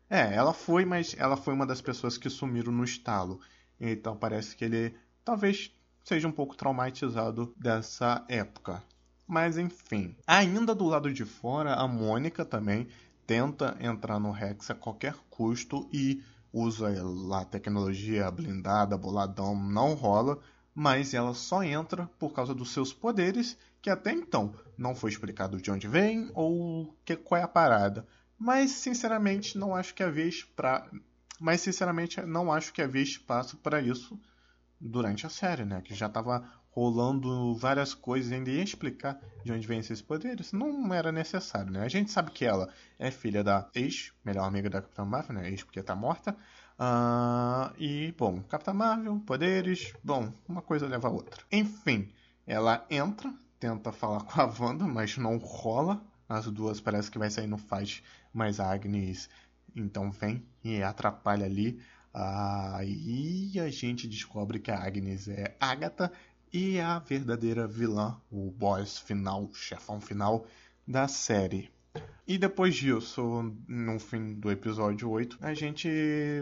É, 0.08 0.34
ela 0.34 0.52
foi, 0.54 0.84
mas 0.84 1.14
ela 1.18 1.36
foi 1.36 1.52
uma 1.52 1.66
das 1.66 1.80
pessoas 1.80 2.16
que 2.16 2.30
sumiram 2.30 2.72
no 2.72 2.84
estalo. 2.84 3.40
Então 3.80 4.16
parece 4.16 4.56
que 4.56 4.64
ele 4.64 4.94
talvez 5.24 5.70
seja 6.04 6.26
um 6.26 6.32
pouco 6.32 6.56
traumatizado 6.56 7.54
dessa 7.56 8.24
época. 8.28 8.82
Mas 9.26 9.58
enfim. 9.58 10.16
Ainda 10.26 10.74
do 10.74 10.86
lado 10.86 11.12
de 11.12 11.24
fora, 11.24 11.74
a 11.74 11.86
Mônica 11.86 12.44
também 12.44 12.88
tenta 13.26 13.76
entrar 13.80 14.18
no 14.18 14.30
Rex 14.30 14.70
a 14.70 14.74
qualquer 14.74 15.14
custo 15.28 15.88
e 15.92 16.22
usa 16.50 16.88
lá 17.04 17.42
a 17.42 17.44
tecnologia 17.44 18.30
blindada, 18.30 18.96
boladão, 18.96 19.54
não 19.54 19.92
rola 19.92 20.40
mas 20.78 21.12
ela 21.12 21.34
só 21.34 21.64
entra 21.64 22.08
por 22.20 22.32
causa 22.32 22.54
dos 22.54 22.70
seus 22.70 22.92
poderes, 22.92 23.58
que 23.80 23.90
até 23.90 24.12
então 24.12 24.54
não 24.76 24.94
foi 24.94 25.10
explicado 25.10 25.60
de 25.60 25.70
onde 25.70 25.88
vem 25.88 26.30
ou 26.34 26.96
que, 27.04 27.16
qual 27.16 27.40
é 27.40 27.44
a 27.44 27.48
parada. 27.48 28.06
Mas 28.38 28.70
sinceramente 28.72 29.58
não 29.58 29.74
acho 29.74 29.94
que 29.94 30.02
havia 30.02 30.30
para 30.54 30.88
mas 31.40 31.60
sinceramente 31.60 32.20
não 32.22 32.52
acho 32.52 32.72
que 32.72 32.82
havia 32.82 33.02
espaço 33.02 33.56
para 33.58 33.80
isso 33.80 34.20
durante 34.80 35.26
a 35.26 35.30
série, 35.30 35.64
né? 35.64 35.80
Que 35.82 35.94
já 35.94 36.06
estava 36.06 36.44
rolando 36.70 37.56
várias 37.56 37.94
coisas 37.94 38.30
ainda 38.30 38.50
ia 38.50 38.62
explicar 38.62 39.20
de 39.44 39.52
onde 39.52 39.66
vem 39.66 39.80
esses 39.80 40.00
poderes. 40.02 40.52
Não 40.52 40.92
era 40.92 41.10
necessário, 41.10 41.72
né? 41.72 41.82
A 41.82 41.88
gente 41.88 42.10
sabe 42.10 42.30
que 42.30 42.44
ela 42.44 42.68
é 42.98 43.10
filha 43.10 43.42
da 43.42 43.68
ex, 43.74 44.12
melhor 44.24 44.44
amiga 44.44 44.70
da 44.70 44.80
Capitã 44.80 45.04
Marvel, 45.04 45.34
né? 45.34 45.48
Ex 45.48 45.62
porque 45.62 45.82
tá 45.82 45.94
morta. 45.94 46.36
Uh, 46.78 47.74
e, 47.76 48.14
bom, 48.16 48.40
Capitã 48.42 48.72
Marvel, 48.72 49.18
poderes, 49.26 49.92
bom, 50.04 50.32
uma 50.48 50.62
coisa 50.62 50.86
leva 50.86 51.08
a 51.08 51.10
outra. 51.10 51.42
Enfim, 51.50 52.12
ela 52.46 52.86
entra, 52.88 53.32
tenta 53.58 53.92
falar 53.92 54.22
com 54.24 54.40
a 54.40 54.44
Wanda, 54.46 54.86
mas 54.86 55.16
não 55.16 55.36
rola. 55.38 56.02
As 56.28 56.46
duas 56.46 56.80
parece 56.80 57.10
que 57.10 57.18
vai 57.18 57.30
sair 57.30 57.46
no 57.46 57.56
fight, 57.56 58.04
mas 58.32 58.60
a 58.60 58.70
Agnes 58.70 59.30
então 59.74 60.10
vem 60.10 60.44
e 60.62 60.82
atrapalha 60.82 61.46
ali. 61.46 61.80
Aí 62.12 63.52
uh, 63.56 63.62
a 63.62 63.70
gente 63.70 64.08
descobre 64.08 64.58
que 64.58 64.70
a 64.70 64.82
Agnes 64.82 65.28
é 65.28 65.56
Agatha 65.60 66.12
e 66.52 66.76
é 66.76 66.82
a 66.82 66.98
verdadeira 66.98 67.66
vilã, 67.66 68.20
o 68.30 68.50
boss 68.50 68.98
final, 68.98 69.44
o 69.44 69.54
chefão 69.54 70.00
final 70.00 70.46
da 70.86 71.06
série. 71.06 71.70
E 72.26 72.36
depois 72.36 72.74
disso, 72.74 73.56
no 73.66 73.98
fim 73.98 74.34
do 74.34 74.50
episódio 74.50 75.08
8, 75.08 75.38
a 75.40 75.54
gente 75.54 75.88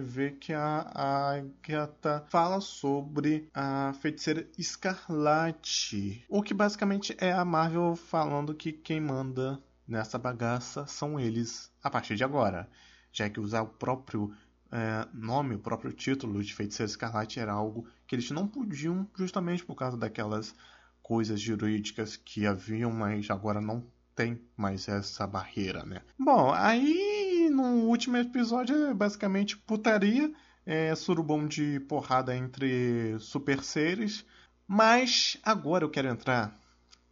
vê 0.02 0.32
que 0.32 0.52
a, 0.52 0.90
Agatha 0.92 2.24
fala 2.28 2.60
sobre 2.60 3.48
a 3.54 3.94
feiticeira 4.00 4.48
Escarlate. 4.58 6.24
O 6.28 6.42
que 6.42 6.52
basicamente 6.52 7.16
é 7.20 7.32
a 7.32 7.44
Marvel 7.44 7.94
falando 7.94 8.52
que 8.52 8.72
quem 8.72 9.00
manda 9.00 9.62
nessa 9.86 10.18
bagaça 10.18 10.88
são 10.88 11.20
eles 11.20 11.70
a 11.80 11.88
partir 11.88 12.16
de 12.16 12.24
agora, 12.24 12.68
já 13.12 13.30
que 13.30 13.38
usar 13.38 13.62
o 13.62 13.68
próprio 13.68 14.34
é, 14.72 15.06
nome, 15.14 15.54
o 15.54 15.60
próprio 15.60 15.92
título 15.92 16.42
de 16.42 16.52
Feiticeiro 16.52 16.90
Escarlate 16.90 17.38
era 17.38 17.52
algo 17.52 17.86
que 18.08 18.16
eles 18.16 18.30
não 18.32 18.48
podiam, 18.48 19.08
justamente 19.14 19.64
por 19.64 19.76
causa 19.76 19.96
daquelas 19.96 20.52
coisas 21.00 21.40
jurídicas 21.40 22.16
que 22.16 22.44
haviam, 22.44 22.90
mas 22.90 23.30
agora 23.30 23.60
não 23.60 23.86
tem 24.16 24.40
mais 24.56 24.88
essa 24.88 25.26
barreira, 25.26 25.84
né? 25.84 26.00
Bom, 26.18 26.50
aí 26.52 27.48
no 27.52 27.84
último 27.84 28.16
episódio 28.16 28.74
é 28.86 28.94
basicamente 28.94 29.56
putaria, 29.58 30.32
é 30.64 30.94
surubom 30.94 31.46
de 31.46 31.78
porrada 31.80 32.34
entre 32.34 33.16
super 33.20 33.62
seres, 33.62 34.24
mas 34.66 35.36
agora 35.42 35.84
eu 35.84 35.90
quero 35.90 36.08
entrar 36.08 36.58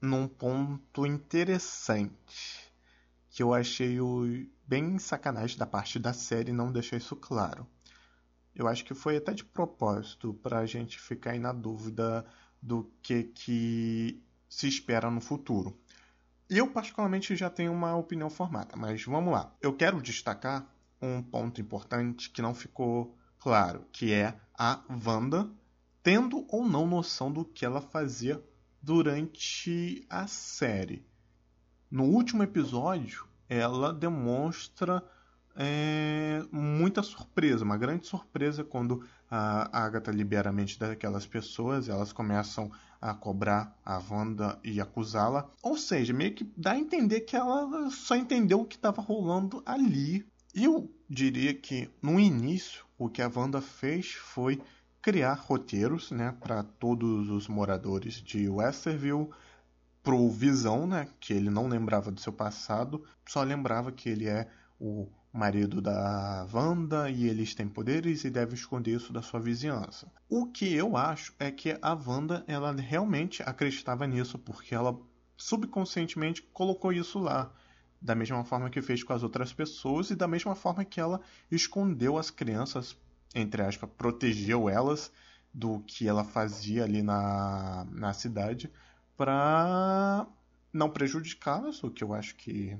num 0.01 0.27
ponto 0.27 1.07
interessante 1.07 2.65
que 3.31 3.43
eu 3.43 3.53
achei 3.53 4.01
o 4.01 4.47
bem 4.67 4.99
sacanagem 4.99 5.59
da 5.59 5.67
parte 5.67 5.99
da 5.99 6.13
série 6.13 6.53
não 6.53 6.73
deixar 6.73 6.97
isso 6.97 7.15
claro. 7.15 7.67
Eu 8.55 8.67
acho 8.67 8.85
que 8.85 8.95
foi 8.95 9.17
até 9.17 9.35
de 9.35 9.45
propósito 9.45 10.33
para 10.35 10.61
a 10.61 10.67
gente 10.67 10.99
ficar 10.99 11.33
aí 11.33 11.39
na 11.39 11.53
dúvida 11.53 12.25
do 12.63 12.91
que, 13.03 13.25
que 13.25 14.23
se 14.49 14.69
espera 14.69 15.11
no 15.11 15.21
futuro. 15.21 15.77
Eu, 16.57 16.69
particularmente, 16.69 17.35
já 17.35 17.51
tenho 17.51 17.73
uma 17.73 17.97
opinião 17.97 18.31
formada, 18.31 18.77
mas 18.77 19.05
vamos 19.05 19.33
lá. 19.33 19.53
Eu 19.61 19.75
quero 19.75 20.01
destacar 20.01 20.65
um 21.03 21.21
ponto 21.21 21.61
importante 21.61 22.31
que 22.31 22.41
não 22.41 22.55
ficou 22.55 23.19
claro, 23.41 23.85
que 23.91 24.13
é 24.13 24.39
a 24.57 24.81
Wanda 25.05 25.51
tendo 26.01 26.47
ou 26.49 26.65
não 26.65 26.87
noção 26.87 27.33
do 27.33 27.45
que 27.45 27.65
ela 27.65 27.81
fazia 27.81 28.41
durante 28.81 30.07
a 30.09 30.29
série. 30.29 31.05
No 31.91 32.05
último 32.05 32.45
episódio, 32.45 33.27
ela 33.49 33.93
demonstra 33.93 35.03
é, 35.57 36.43
muita 36.51 37.03
surpresa, 37.03 37.65
uma 37.65 37.77
grande 37.77 38.07
surpresa 38.07 38.65
quando 38.65 39.05
a 39.31 39.85
Agatha 39.85 40.11
libera 40.11 40.51
a 40.51 40.53
mente 40.53 40.79
daquelas 40.79 41.27
pessoas, 41.27 41.89
elas 41.89 42.13
começam 42.13 42.71
a 43.01 43.13
cobrar 43.13 43.77
a 43.85 43.99
Wanda 43.99 44.59
e 44.65 44.81
acusá-la. 44.81 45.49
Ou 45.63 45.77
seja, 45.77 46.13
meio 46.13 46.35
que 46.35 46.51
dá 46.57 46.73
a 46.73 46.79
entender 46.79 47.21
que 47.21 47.37
ela 47.37 47.91
só 47.91 48.17
entendeu 48.17 48.61
o 48.61 48.65
que 48.65 48.77
estava 48.77 49.03
rolando 49.03 49.63
ali. 49.67 50.27
Eu 50.55 50.91
diria 51.09 51.53
que 51.53 51.91
no 52.01 52.19
início 52.19 52.85
o 52.97 53.09
que 53.09 53.21
a 53.21 53.31
Wanda 53.35 53.61
fez 53.61 54.13
foi 54.15 54.61
criar 55.03 55.35
roteiros 55.35 56.11
né, 56.11 56.35
para 56.41 56.63
todos 56.63 57.29
os 57.29 57.47
moradores 57.47 58.15
de 58.15 58.49
Westerville, 58.49 59.29
pro 60.03 60.31
Visão, 60.31 60.87
né, 60.87 61.09
que 61.21 61.33
ele 61.33 61.51
não 61.51 61.69
lembrava 61.69 62.11
do 62.11 62.21
seu 62.21 62.33
passado, 62.33 63.05
só 63.27 63.43
lembrava 63.43 63.93
que 63.93 64.09
ele 64.09 64.29
é 64.29 64.49
o 64.81 65.07
marido 65.35 65.83
da 65.83 66.47
Wanda 66.53 67.11
e 67.11 67.29
eles 67.29 67.57
têm 67.57 67.69
poderes 67.69 68.23
e 68.23 68.31
devem 68.31 68.55
esconder 68.55 68.95
isso 68.95 69.13
da 69.13 69.21
sua 69.21 69.41
vizinhança. 69.41 70.07
O 70.29 70.47
que 70.47 70.73
eu 70.73 70.97
acho 70.97 71.35
é 71.41 71.51
que 71.51 71.77
a 71.83 71.93
Wanda 71.93 72.45
ela 72.47 72.73
realmente 72.73 73.43
acreditava 73.43 74.07
nisso 74.07 74.39
porque 74.39 74.73
ela 74.73 74.97
subconscientemente 75.37 76.41
colocou 76.53 76.93
isso 76.93 77.19
lá, 77.19 77.53
da 78.01 78.15
mesma 78.15 78.45
forma 78.45 78.71
que 78.71 78.81
fez 78.81 79.03
com 79.03 79.13
as 79.13 79.25
outras 79.25 79.53
pessoas 79.53 80.11
e 80.11 80.15
da 80.15 80.29
mesma 80.29 80.55
forma 80.55 80.85
que 80.85 81.01
ela 81.01 81.21
escondeu 81.51 82.17
as 82.17 82.31
crianças, 82.31 82.97
entre 83.35 83.61
aspas, 83.61 83.91
protegeu 83.99 84.69
elas 84.69 85.11
do 85.53 85.81
que 85.81 86.07
ela 86.07 86.23
fazia 86.23 86.85
ali 86.85 87.03
na, 87.03 87.85
na 87.91 88.13
cidade 88.13 88.71
para 89.17 90.29
não 90.73 90.91
prejudicá-las, 90.91 91.83
o 91.83 91.91
que 91.91 92.05
eu 92.05 92.15
acho 92.15 92.37
que 92.37 92.79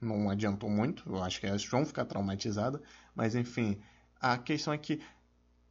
não 0.00 0.30
adiantou 0.30 0.70
muito. 0.70 1.02
Eu 1.06 1.22
acho 1.22 1.40
que 1.40 1.46
elas 1.46 1.64
vão 1.64 1.84
ficar 1.84 2.04
traumatizadas. 2.04 2.80
Mas 3.14 3.34
enfim, 3.34 3.78
a 4.20 4.38
questão 4.38 4.72
é 4.72 4.78
que 4.78 5.00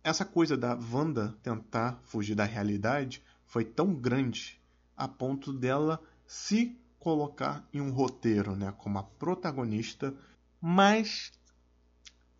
essa 0.03 0.23
coisa 0.23 0.55
da 0.55 0.73
Wanda 0.75 1.35
tentar 1.43 1.99
fugir 2.03 2.35
da 2.35 2.45
realidade 2.45 3.21
foi 3.45 3.65
tão 3.65 3.93
grande 3.93 4.59
a 4.95 5.07
ponto 5.07 5.53
dela 5.53 6.01
se 6.25 6.77
colocar 6.99 7.67
em 7.73 7.79
um 7.79 7.91
roteiro, 7.91 8.55
né, 8.55 8.73
como 8.77 8.97
a 8.97 9.03
protagonista, 9.03 10.13
mas 10.59 11.31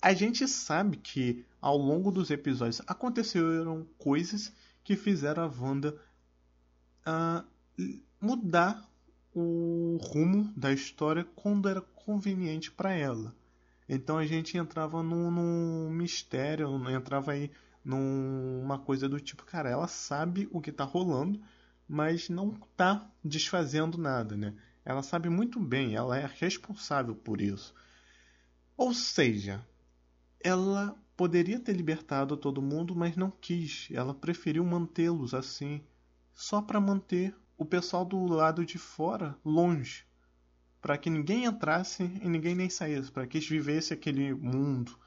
a 0.02 0.14
gente 0.14 0.48
sabe 0.48 0.98
que 0.98 1.46
ao 1.62 1.78
longo 1.78 2.12
dos 2.12 2.30
episódios 2.30 2.82
aconteceram 2.88 3.88
coisas 3.98 4.52
que 4.84 4.96
fizeram 4.96 5.44
a 5.44 5.48
Wanda 5.48 5.96
uh, 7.08 7.94
mudar 8.20 8.88
o 9.40 9.98
rumo 10.02 10.52
da 10.58 10.74
história 10.74 11.24
quando 11.36 11.70
era 11.70 11.80
conveniente 11.80 12.72
para 12.72 12.94
ela. 12.94 13.36
Então 13.88 14.18
a 14.18 14.26
gente 14.26 14.58
entrava 14.58 15.04
num, 15.04 15.30
num, 15.30 15.90
mistério, 15.92 16.68
entrava 16.90 17.34
aí 17.34 17.52
numa 17.86 18.80
coisa 18.80 19.08
do 19.08 19.20
tipo, 19.20 19.46
cara, 19.46 19.70
ela 19.70 19.88
sabe 19.88 20.50
o 20.52 20.60
que 20.60 20.72
está 20.72 20.84
rolando, 20.84 21.40
mas 21.88 22.30
não 22.30 22.50
está 22.50 23.08
desfazendo 23.24 23.98
nada, 23.98 24.36
né? 24.36 24.56
Ela 24.84 25.04
sabe 25.04 25.30
muito 25.30 25.60
bem, 25.60 25.96
ela 25.96 26.18
é 26.18 26.26
responsável 26.40 27.14
por 27.14 27.40
isso. 27.40 27.76
Ou 28.76 28.92
seja, 28.92 29.64
ela 30.40 30.96
poderia 31.16 31.60
ter 31.60 31.74
libertado 31.74 32.36
todo 32.36 32.62
mundo, 32.62 32.96
mas 32.96 33.16
não 33.16 33.30
quis. 33.30 33.88
Ela 33.92 34.14
preferiu 34.14 34.66
mantê-los 34.66 35.34
assim 35.34 35.82
só 36.34 36.62
para 36.62 36.82
manter 36.82 37.36
o 37.58 37.66
pessoal 37.66 38.06
do 38.06 38.26
lado 38.26 38.66
de 38.66 38.78
fora 38.78 39.36
longe, 39.44 40.06
para 40.82 40.98
que 40.98 41.10
ninguém 41.10 41.46
entrasse 41.46 42.04
e 42.04 42.30
ninguém 42.30 42.56
nem 42.56 42.70
saísse, 42.70 43.12
para 43.12 43.26
que 43.26 43.38
eles 43.38 43.50
vivessem 43.50 43.98
aquele 43.98 44.34
mundo 44.34 44.98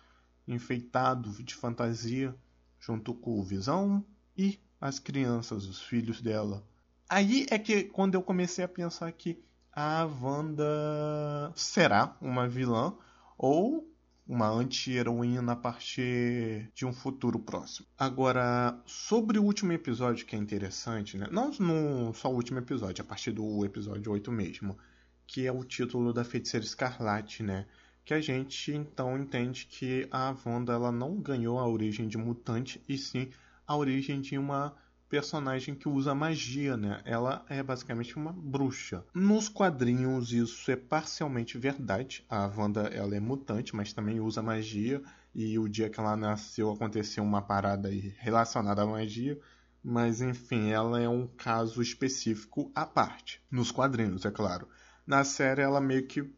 enfeitado 0.46 1.30
de 1.42 1.54
fantasia 1.54 2.34
junto 2.78 3.14
com 3.14 3.38
o 3.38 3.42
Visão 3.42 4.04
e 4.36 4.58
as 4.80 4.98
crianças, 4.98 5.66
os 5.66 5.80
filhos 5.80 6.20
dela. 6.20 6.64
Aí 7.08 7.46
é 7.50 7.58
que 7.58 7.84
quando 7.84 8.14
eu 8.14 8.22
comecei 8.22 8.64
a 8.64 8.68
pensar 8.68 9.10
que 9.12 9.42
a 9.72 10.04
Wanda 10.04 11.52
será 11.54 12.16
uma 12.20 12.48
vilã 12.48 12.94
ou 13.38 13.89
uma 14.30 14.48
anti-heroína 14.48 15.52
a 15.52 15.56
partir 15.56 16.70
de 16.72 16.86
um 16.86 16.92
futuro 16.92 17.36
próximo. 17.36 17.88
Agora, 17.98 18.80
sobre 18.86 19.40
o 19.40 19.42
último 19.42 19.72
episódio 19.72 20.24
que 20.24 20.36
é 20.36 20.38
interessante, 20.38 21.18
né? 21.18 21.26
Não 21.32 21.50
no, 21.58 22.14
só 22.14 22.30
o 22.30 22.36
último 22.36 22.60
episódio, 22.60 23.02
a 23.02 23.04
partir 23.04 23.32
do 23.32 23.64
episódio 23.64 24.12
8 24.12 24.30
mesmo, 24.30 24.78
que 25.26 25.48
é 25.48 25.52
o 25.52 25.64
título 25.64 26.12
da 26.12 26.22
Feiticeira 26.22 26.64
Escarlate, 26.64 27.42
né? 27.42 27.66
Que 28.04 28.14
a 28.14 28.20
gente 28.20 28.72
então 28.72 29.18
entende 29.18 29.66
que 29.66 30.06
a 30.12 30.32
Wanda 30.46 30.74
ela 30.74 30.92
não 30.92 31.20
ganhou 31.20 31.58
a 31.58 31.66
origem 31.66 32.06
de 32.06 32.16
mutante 32.16 32.80
e 32.88 32.96
sim 32.96 33.30
a 33.66 33.76
origem 33.76 34.20
de 34.20 34.38
uma 34.38 34.76
personagem 35.10 35.74
que 35.74 35.88
usa 35.88 36.14
magia, 36.14 36.76
né? 36.76 37.02
Ela 37.04 37.44
é 37.48 37.60
basicamente 37.62 38.16
uma 38.16 38.32
bruxa. 38.32 39.04
Nos 39.12 39.48
quadrinhos 39.48 40.32
isso 40.32 40.70
é 40.70 40.76
parcialmente 40.76 41.58
verdade. 41.58 42.24
A 42.28 42.46
Wanda 42.46 42.82
ela 42.82 43.16
é 43.16 43.20
mutante, 43.20 43.74
mas 43.74 43.92
também 43.92 44.20
usa 44.20 44.40
magia. 44.40 45.02
E 45.34 45.58
o 45.58 45.68
dia 45.68 45.90
que 45.90 45.98
ela 45.98 46.16
nasceu 46.16 46.70
aconteceu 46.70 47.24
uma 47.24 47.42
parada 47.42 47.90
relacionada 48.18 48.82
à 48.82 48.86
magia. 48.86 49.38
Mas 49.82 50.20
enfim, 50.20 50.70
ela 50.70 51.00
é 51.00 51.08
um 51.08 51.26
caso 51.26 51.82
específico 51.82 52.70
à 52.72 52.86
parte. 52.86 53.42
Nos 53.50 53.72
quadrinhos, 53.72 54.24
é 54.24 54.30
claro. 54.30 54.68
Na 55.04 55.24
série 55.24 55.60
ela 55.60 55.80
meio 55.80 56.06
que 56.06 56.30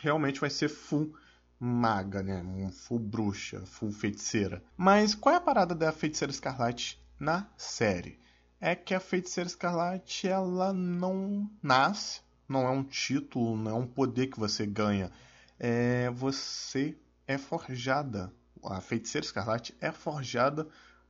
realmente 0.00 0.40
vai 0.40 0.50
ser 0.50 0.68
full 0.68 1.14
maga, 1.58 2.22
né? 2.22 2.70
Full 2.70 2.98
bruxa, 2.98 3.64
full 3.64 3.90
feiticeira. 3.90 4.62
Mas 4.76 5.14
qual 5.14 5.34
é 5.34 5.38
a 5.38 5.40
parada 5.40 5.74
da 5.74 5.90
feiticeira 5.90 6.30
escarlate 6.30 7.00
na 7.18 7.48
série 7.56 8.18
é 8.60 8.74
que 8.74 8.94
a 8.94 9.00
Feiticeira 9.00 9.48
Escarlate 9.48 10.28
ela 10.28 10.72
não 10.72 11.50
nasce, 11.62 12.20
não 12.48 12.66
é 12.66 12.70
um 12.70 12.82
título, 12.82 13.56
não 13.56 13.70
é 13.70 13.74
um 13.74 13.86
poder 13.86 14.28
que 14.28 14.38
você 14.38 14.66
ganha. 14.66 15.10
É, 15.58 16.10
você 16.10 16.96
é 17.26 17.36
forjada. 17.38 18.32
A 18.64 18.80
Feiticeira 18.80 19.24
Escarlate 19.24 19.76
é 19.80 19.92
forjada 19.92 20.66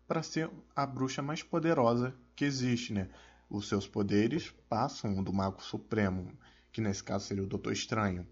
para 0.06 0.22
ser 0.22 0.50
a 0.74 0.86
bruxa 0.86 1.22
mais 1.22 1.42
poderosa 1.42 2.14
que 2.34 2.44
existe, 2.44 2.92
né? 2.92 3.08
Os 3.48 3.68
seus 3.68 3.86
poderes 3.86 4.50
passam 4.68 5.22
do 5.22 5.32
Mago 5.32 5.62
Supremo, 5.62 6.32
que 6.72 6.80
nesse 6.80 7.02
caso 7.02 7.26
seria 7.26 7.42
o 7.44 7.46
Doutor 7.46 7.72
Estranho. 7.72 8.26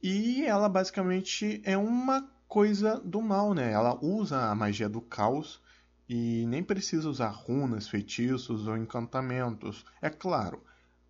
E 0.00 0.44
ela 0.44 0.68
basicamente 0.68 1.60
é 1.64 1.76
uma 1.76 2.28
coisa 2.46 3.00
do 3.00 3.20
mal, 3.20 3.52
né? 3.52 3.72
Ela 3.72 3.98
usa 4.00 4.48
a 4.48 4.54
magia 4.54 4.88
do 4.88 5.00
caos 5.00 5.60
e 6.08 6.46
nem 6.46 6.62
precisa 6.62 7.08
usar 7.08 7.28
runas, 7.28 7.88
feitiços 7.88 8.66
ou 8.66 8.76
encantamentos. 8.76 9.84
É 10.00 10.08
claro, 10.08 10.62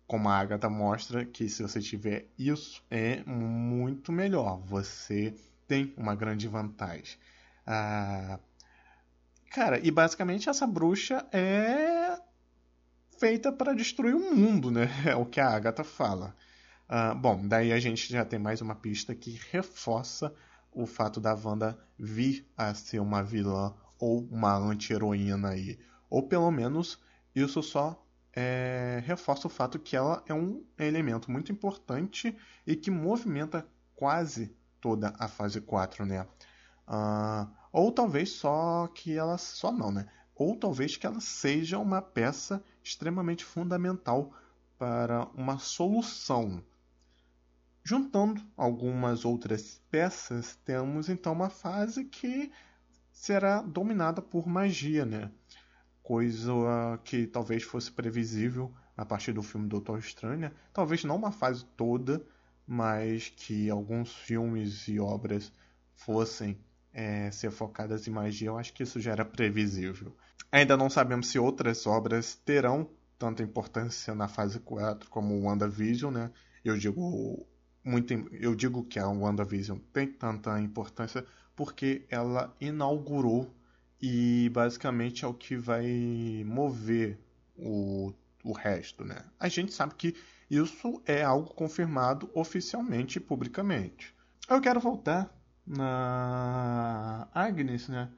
como 0.05 0.27
a 0.27 0.37
Agatha 0.37 0.69
mostra 0.69 1.23
que 1.23 1.47
se 1.47 1.61
você 1.61 1.79
tiver 1.79 2.27
isso 2.37 2.83
é 2.89 3.23
muito 3.23 4.11
melhor. 4.11 4.59
Você 4.65 5.33
tem 5.67 5.93
uma 5.95 6.15
grande 6.15 6.47
vantagem. 6.47 7.17
Ah, 7.65 8.39
cara, 9.51 9.79
e 9.79 9.91
basicamente 9.91 10.49
essa 10.49 10.67
bruxa 10.67 11.25
é 11.31 12.19
feita 13.19 13.51
para 13.51 13.73
destruir 13.73 14.15
o 14.15 14.35
mundo, 14.35 14.71
né? 14.71 14.87
É 15.05 15.15
o 15.15 15.25
que 15.25 15.39
a 15.39 15.49
Agatha 15.49 15.83
fala. 15.83 16.35
Uh, 16.89 17.15
bom, 17.15 17.47
daí 17.47 17.71
a 17.71 17.79
gente 17.79 18.11
já 18.11 18.25
tem 18.25 18.39
mais 18.39 18.61
uma 18.61 18.73
pista 18.73 19.13
que 19.13 19.39
reforça 19.51 20.33
o 20.71 20.87
fato 20.87 21.21
da 21.21 21.35
Wanda 21.35 21.77
vir 21.97 22.47
a 22.57 22.73
ser 22.73 22.99
uma 22.99 23.23
vilã 23.23 23.73
ou 23.99 24.27
uma 24.31 24.55
anti-heroína 24.57 25.49
aí. 25.49 25.77
Ou 26.09 26.23
pelo 26.27 26.49
menos 26.49 26.99
isso 27.35 27.61
só 27.61 28.03
é, 28.33 29.03
reforça 29.05 29.47
o 29.47 29.49
fato 29.49 29.77
que 29.77 29.95
ela 29.95 30.23
é 30.25 30.33
um 30.33 30.63
elemento 30.77 31.29
muito 31.29 31.51
importante 31.51 32.35
e 32.65 32.75
que 32.75 32.89
movimenta 32.89 33.67
quase 33.95 34.55
toda 34.79 35.13
a 35.19 35.27
fase 35.27 35.59
4, 35.59 36.05
né? 36.05 36.25
Uh, 36.87 37.47
ou 37.71 37.91
talvez 37.91 38.31
só 38.31 38.87
que 38.87 39.15
ela. 39.15 39.37
Só 39.37 39.71
não, 39.71 39.91
né? 39.91 40.07
Ou 40.33 40.55
talvez 40.55 40.95
que 40.95 41.05
ela 41.05 41.19
seja 41.19 41.77
uma 41.77 42.01
peça 42.01 42.63
extremamente 42.83 43.43
fundamental 43.43 44.33
para 44.77 45.25
uma 45.35 45.59
solução. 45.59 46.63
Juntando 47.83 48.41
algumas 48.55 49.25
outras 49.25 49.81
peças, 49.91 50.57
temos 50.63 51.09
então 51.09 51.33
uma 51.33 51.49
fase 51.49 52.05
que 52.05 52.51
será 53.19 53.61
dominada 53.61 54.21
por 54.21 54.47
magia, 54.47 55.05
né? 55.05 55.29
Coisa 56.01 56.53
que 57.03 57.27
talvez 57.27 57.63
fosse 57.63 57.91
previsível 57.91 58.73
a 58.95 59.05
partir 59.05 59.33
do 59.33 59.43
filme 59.43 59.67
Doutor 59.67 59.99
Estranho, 59.99 60.39
né? 60.39 60.51
talvez 60.71 61.03
não 61.03 61.17
uma 61.17 61.31
fase 61.31 61.65
toda, 61.75 62.25
mas 62.65 63.27
que 63.35 63.69
alguns 63.69 64.15
filmes 64.15 64.87
e 64.87 65.01
obras 65.01 65.51
fossem 65.93 66.57
é, 66.93 67.29
ser 67.29 67.51
focadas 67.51 68.07
em 68.07 68.11
magia, 68.11 68.47
eu 68.47 68.57
acho 68.57 68.71
que 68.71 68.83
isso 68.83 69.01
já 69.01 69.11
era 69.11 69.25
previsível. 69.25 70.15
Ainda 70.49 70.77
não 70.77 70.89
sabemos 70.89 71.27
se 71.27 71.37
outras 71.37 71.85
obras 71.85 72.35
terão 72.35 72.89
tanta 73.17 73.43
importância 73.43 74.15
na 74.15 74.29
fase 74.29 74.61
4 74.61 75.09
como 75.09 75.35
o 75.35 75.43
WandaVision, 75.43 76.13
né? 76.13 76.31
Eu 76.63 76.77
digo 76.77 77.45
muito, 77.83 78.13
eu 78.31 78.55
digo 78.55 78.85
que 78.85 78.97
a 78.97 79.09
WandaVision 79.09 79.77
tem 79.91 80.07
tanta 80.07 80.57
importância 80.61 81.25
porque 81.59 82.05
ela 82.09 82.55
inaugurou 82.61 83.53
e 84.01 84.49
basicamente 84.53 85.25
é 85.25 85.27
o 85.27 85.33
que 85.33 85.57
vai 85.57 86.41
mover 86.45 87.19
o, 87.57 88.13
o 88.45 88.53
resto, 88.53 89.03
né? 89.03 89.25
A 89.37 89.49
gente 89.49 89.73
sabe 89.73 89.93
que 89.95 90.15
isso 90.49 91.01
é 91.05 91.21
algo 91.21 91.53
confirmado 91.53 92.29
oficialmente 92.33 93.17
e 93.17 93.19
publicamente. 93.19 94.15
Eu 94.49 94.61
quero 94.61 94.79
voltar 94.79 95.37
na 95.67 97.27
Agnes, 97.33 97.89
né? 97.89 98.09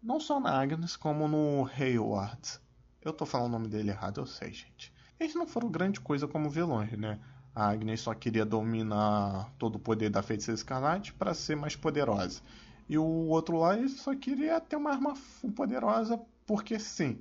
Não 0.00 0.20
só 0.20 0.38
na 0.38 0.56
Agnes, 0.56 0.94
como 0.94 1.26
no 1.26 1.68
Hayward. 1.76 2.60
Eu 3.02 3.12
tô 3.12 3.26
falando 3.26 3.48
o 3.48 3.58
nome 3.58 3.66
dele 3.66 3.90
errado, 3.90 4.20
eu 4.20 4.26
sei, 4.26 4.52
gente. 4.52 4.92
Eles 5.18 5.34
não 5.34 5.48
foram 5.48 5.68
grande 5.68 6.00
coisa 6.00 6.28
como 6.28 6.48
vilões, 6.48 6.96
né? 6.96 7.18
A 7.52 7.70
Agnes 7.70 8.02
só 8.02 8.14
queria 8.14 8.44
dominar 8.44 9.52
todo 9.58 9.76
o 9.76 9.80
poder 9.80 10.10
da 10.10 10.22
Feiticeira 10.22 10.54
Escarlate 10.54 11.12
para 11.12 11.34
ser 11.34 11.56
mais 11.56 11.74
poderosa. 11.74 12.40
E 12.88 12.98
o 12.98 13.04
outro 13.04 13.58
lá 13.58 13.76
ele 13.76 13.88
só 13.88 14.14
queria 14.14 14.60
ter 14.60 14.76
uma 14.76 14.90
arma 14.90 15.14
poderosa 15.54 16.20
porque 16.46 16.78
sim. 16.78 17.20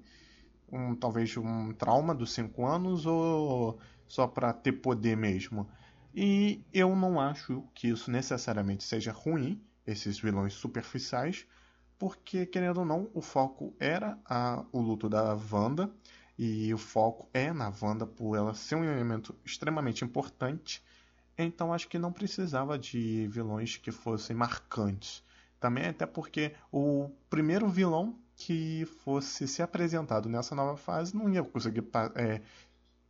Um, 0.72 0.96
talvez 0.96 1.36
um 1.38 1.72
trauma 1.74 2.16
dos 2.16 2.32
5 2.34 2.66
anos 2.66 3.06
ou 3.06 3.80
só 4.08 4.28
para 4.28 4.52
ter 4.54 4.74
poder 4.74 5.16
mesmo. 5.16 5.68
E 6.14 6.62
eu 6.74 6.96
não 6.96 7.20
acho 7.20 7.64
que 7.74 7.88
isso 7.88 8.12
necessariamente 8.12 8.84
seja 8.84 9.12
ruim, 9.12 9.62
esses 9.86 10.20
vilões 10.20 10.54
superficiais, 10.54 11.48
porque, 11.98 12.46
querendo 12.46 12.80
ou 12.80 12.86
não, 12.86 13.10
o 13.14 13.22
foco 13.22 13.74
era 13.80 14.18
a, 14.26 14.64
o 14.72 14.80
luto 14.80 15.10
da 15.10 15.38
Wanda, 15.52 15.92
e 16.38 16.74
o 16.74 16.78
foco 16.78 17.30
é 17.34 17.52
na 17.52 17.72
Wanda 17.82 18.06
por 18.06 18.36
ela 18.36 18.54
ser 18.54 18.76
um 18.76 18.84
elemento 18.84 19.36
extremamente 19.46 20.04
importante, 20.04 20.84
então 21.38 21.74
acho 21.74 21.88
que 21.88 21.98
não 21.98 22.12
precisava 22.12 22.78
de 22.78 23.28
vilões 23.28 23.78
que 23.78 23.92
fossem 23.92 24.36
marcantes. 24.36 25.24
Também 25.64 25.86
até 25.86 26.06
porque 26.06 26.52
o 26.70 27.10
primeiro 27.30 27.70
vilão 27.70 28.20
que 28.36 28.86
fosse 29.02 29.48
se 29.48 29.62
apresentado 29.62 30.28
nessa 30.28 30.54
nova 30.54 30.76
fase 30.76 31.16
não 31.16 31.30
ia 31.30 31.42
conseguir 31.42 31.86
é, 32.16 32.42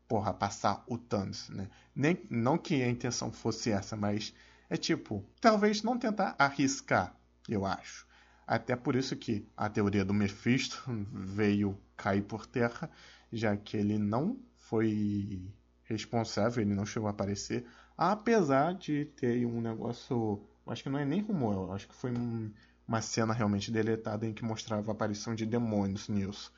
porra, 0.07 0.31
passar 0.31 0.83
o 0.85 0.95
Thanos, 0.95 1.49
né? 1.49 1.67
Nem, 1.95 2.21
não 2.29 2.55
que 2.55 2.83
a 2.83 2.87
intenção 2.87 3.31
fosse 3.31 3.71
essa, 3.71 3.95
mas 3.95 4.35
é 4.69 4.77
tipo, 4.77 5.25
talvez 5.41 5.81
não 5.81 5.97
tentar 5.97 6.35
arriscar, 6.37 7.17
eu 7.49 7.65
acho. 7.65 8.05
Até 8.45 8.75
por 8.75 8.95
isso 8.95 9.15
que 9.15 9.49
a 9.57 9.67
teoria 9.67 10.05
do 10.05 10.13
Mephisto 10.13 10.83
veio 11.11 11.75
cair 11.97 12.21
por 12.21 12.45
terra, 12.45 12.87
já 13.31 13.57
que 13.57 13.77
ele 13.77 13.97
não 13.97 14.37
foi 14.59 15.41
responsável, 15.85 16.61
ele 16.61 16.75
não 16.75 16.85
chegou 16.85 17.07
a 17.07 17.11
aparecer, 17.11 17.65
apesar 17.97 18.75
de 18.75 19.05
ter 19.05 19.43
um 19.43 19.59
negócio 19.59 20.47
acho 20.71 20.83
que 20.83 20.89
não 20.89 20.99
é 20.99 21.05
nem 21.05 21.21
rumor, 21.21 21.73
acho 21.73 21.87
que 21.87 21.95
foi 21.95 22.11
um, 22.11 22.51
uma 22.87 23.01
cena 23.01 23.33
realmente 23.33 23.71
deletada 23.71 24.25
em 24.25 24.33
que 24.33 24.43
mostrava 24.43 24.91
a 24.91 24.93
aparição 24.93 25.35
de 25.35 25.45
demônios 25.45 26.07
nisso. 26.07 26.51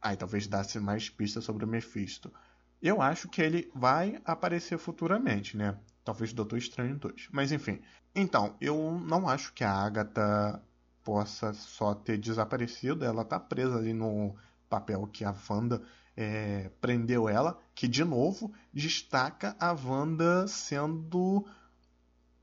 Aí 0.00 0.16
talvez 0.16 0.46
desse 0.46 0.78
mais 0.78 1.10
pistas 1.10 1.44
sobre 1.44 1.64
o 1.64 1.68
Mephisto. 1.68 2.32
Eu 2.80 3.02
acho 3.02 3.28
que 3.28 3.42
ele 3.42 3.70
vai 3.74 4.20
aparecer 4.24 4.78
futuramente, 4.78 5.56
né? 5.56 5.76
Talvez 6.04 6.32
Doutor 6.32 6.58
Estranho 6.58 6.96
2. 6.96 7.28
Mas 7.32 7.50
enfim. 7.50 7.80
Então, 8.14 8.56
eu 8.60 8.98
não 9.04 9.28
acho 9.28 9.52
que 9.52 9.64
a 9.64 9.72
Agatha 9.72 10.62
possa 11.02 11.52
só 11.52 11.94
ter 11.94 12.18
desaparecido. 12.18 13.04
Ela 13.04 13.24
tá 13.24 13.40
presa 13.40 13.76
ali 13.76 13.92
no 13.92 14.34
papel 14.68 15.06
que 15.08 15.24
a 15.24 15.34
Wanda 15.50 15.82
é, 16.16 16.70
prendeu 16.80 17.28
ela. 17.28 17.58
Que, 17.74 17.88
de 17.88 18.04
novo, 18.04 18.52
destaca 18.72 19.56
a 19.58 19.72
Wanda 19.72 20.46
sendo 20.46 21.44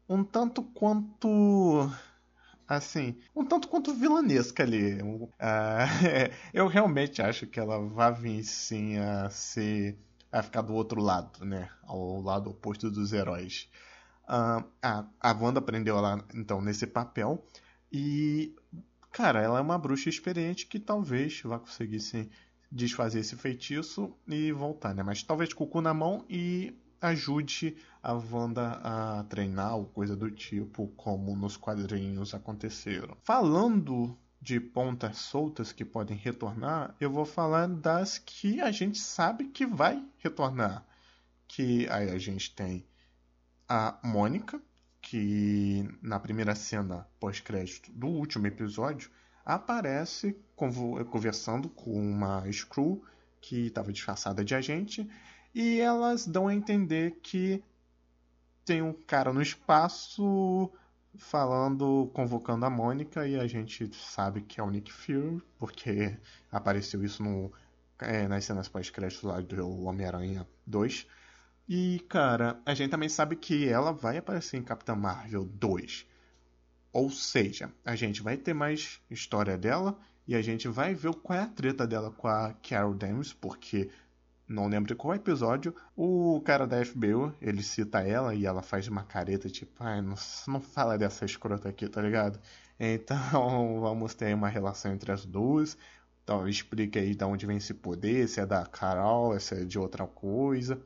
um 0.07 0.23
tanto 0.23 0.63
quanto 0.63 1.89
assim, 2.67 3.15
um 3.35 3.45
tanto 3.45 3.67
quanto 3.67 3.93
vilanesca 3.93 4.63
ali. 4.63 5.01
Uh, 5.01 5.27
eu 6.53 6.67
realmente 6.67 7.21
acho 7.21 7.47
que 7.47 7.59
ela 7.59 7.79
vai 7.79 8.13
vir 8.13 8.43
sim 8.43 8.97
a 8.97 9.29
ser 9.29 9.97
a 10.31 10.43
ficar 10.43 10.61
do 10.61 10.73
outro 10.73 11.01
lado, 11.01 11.45
né, 11.45 11.69
ao 11.83 12.21
lado 12.21 12.49
oposto 12.49 12.91
dos 12.91 13.13
heróis. 13.13 13.69
Uh, 14.23 14.65
a, 14.81 15.05
a 15.21 15.31
Wanda 15.33 15.61
prendeu 15.61 15.97
ela 15.97 16.25
então 16.33 16.59
nesse 16.61 16.87
papel 16.87 17.45
e 17.91 18.53
cara, 19.11 19.41
ela 19.41 19.59
é 19.59 19.61
uma 19.61 19.77
bruxa 19.77 20.09
experiente 20.09 20.65
que 20.65 20.79
talvez 20.79 21.41
vá 21.43 21.59
conseguir 21.59 21.99
sim 21.99 22.29
desfazer 22.69 23.19
esse 23.19 23.35
feitiço 23.35 24.13
e 24.27 24.51
voltar, 24.51 24.93
né? 24.93 25.03
Mas 25.03 25.23
talvez 25.23 25.53
com 25.53 25.63
o 25.63 25.67
cu 25.67 25.79
na 25.79 25.93
mão 25.93 26.25
e 26.29 26.75
ajude 26.99 27.77
a 28.05 28.13
Wanda 28.13 28.79
a 28.83 29.23
treinar 29.23 29.75
ou 29.75 29.85
coisa 29.85 30.15
do 30.15 30.29
tipo, 30.29 30.87
como 30.89 31.35
nos 31.35 31.57
quadrinhos 31.57 32.35
aconteceram. 32.35 33.17
Falando 33.23 34.15
de 34.39 34.59
pontas 34.59 35.17
soltas 35.17 35.71
que 35.71 35.83
podem 35.83 36.15
retornar, 36.15 36.95
eu 37.01 37.09
vou 37.09 37.25
falar 37.25 37.67
das 37.67 38.19
que 38.19 38.61
a 38.61 38.71
gente 38.71 38.99
sabe 38.99 39.45
que 39.45 39.65
vai 39.65 40.05
retornar. 40.19 40.85
Que 41.47 41.89
aí 41.89 42.11
a 42.11 42.19
gente 42.19 42.53
tem 42.53 42.85
a 43.67 43.97
Mônica, 44.03 44.61
que 45.01 45.89
na 45.99 46.19
primeira 46.19 46.53
cena 46.53 47.07
pós-crédito 47.19 47.91
do 47.91 48.05
último 48.05 48.45
episódio 48.45 49.09
aparece 49.43 50.37
conversando 50.55 51.69
com 51.69 51.91
uma 51.99 52.43
Screw 52.51 53.03
que 53.41 53.67
estava 53.67 53.91
disfarçada 53.91 54.45
de 54.45 54.53
agente 54.53 55.09
e 55.55 55.79
elas 55.79 56.27
dão 56.27 56.47
a 56.47 56.53
entender 56.53 57.19
que 57.23 57.63
tem 58.65 58.81
um 58.81 58.91
cara 58.91 59.31
no 59.31 59.41
espaço 59.41 60.71
falando, 61.17 62.09
convocando 62.13 62.65
a 62.65 62.69
Mônica, 62.69 63.27
e 63.27 63.39
a 63.39 63.47
gente 63.47 63.89
sabe 63.95 64.41
que 64.41 64.59
é 64.59 64.63
o 64.63 64.69
Nick 64.69 64.91
Fury, 64.91 65.41
porque 65.57 66.17
apareceu 66.51 67.03
isso 67.03 67.23
no, 67.23 67.53
é, 67.99 68.27
nas 68.27 68.43
cenas 68.43 68.67
pós-créditos 68.67 69.23
lá 69.23 69.39
do 69.39 69.83
Homem-Aranha 69.83 70.47
2. 70.65 71.07
E, 71.69 71.99
cara, 72.09 72.59
a 72.65 72.73
gente 72.73 72.91
também 72.91 73.09
sabe 73.09 73.35
que 73.35 73.67
ela 73.67 73.91
vai 73.91 74.17
aparecer 74.17 74.57
em 74.57 74.63
Capitã 74.63 74.95
Marvel 74.95 75.45
2. 75.45 76.05
Ou 76.91 77.09
seja, 77.09 77.71
a 77.83 77.95
gente 77.95 78.21
vai 78.21 78.37
ter 78.37 78.53
mais 78.53 79.01
história 79.09 79.57
dela 79.57 79.97
e 80.27 80.35
a 80.35 80.41
gente 80.41 80.67
vai 80.67 80.93
ver 80.93 81.13
qual 81.15 81.37
é 81.37 81.43
a 81.43 81.47
treta 81.47 81.85
dela 81.85 82.11
com 82.11 82.27
a 82.27 82.53
Carol 82.53 82.93
Danvers, 82.93 83.33
porque 83.33 83.89
não 84.47 84.67
lembro 84.67 84.87
de 84.87 84.95
qual 84.95 85.15
episódio, 85.15 85.75
o 85.95 86.39
cara 86.41 86.67
da 86.67 86.83
FBI, 86.83 87.33
ele 87.41 87.63
cita 87.63 88.01
ela 88.01 88.35
e 88.35 88.45
ela 88.45 88.61
faz 88.61 88.87
uma 88.87 89.03
careta, 89.03 89.49
tipo, 89.49 89.73
ai, 89.79 90.01
não, 90.01 90.15
não 90.47 90.61
fala 90.61 90.97
dessa 90.97 91.25
escrota 91.25 91.69
aqui, 91.69 91.87
tá 91.87 92.01
ligado? 92.01 92.39
Então, 92.79 93.79
vamos 93.81 94.13
ter 94.13 94.33
uma 94.35 94.47
relação 94.47 94.93
entre 94.93 95.11
as 95.11 95.25
duas. 95.25 95.77
Então, 96.23 96.47
explica 96.47 96.99
aí 96.99 97.15
de 97.15 97.23
onde 97.23 97.45
vem 97.45 97.57
esse 97.57 97.73
poder, 97.73 98.27
se 98.27 98.39
é 98.39 98.45
da 98.45 98.65
Carol, 98.65 99.39
se 99.39 99.55
é 99.55 99.65
de 99.65 99.79
outra 99.79 100.05
coisa. 100.05 100.79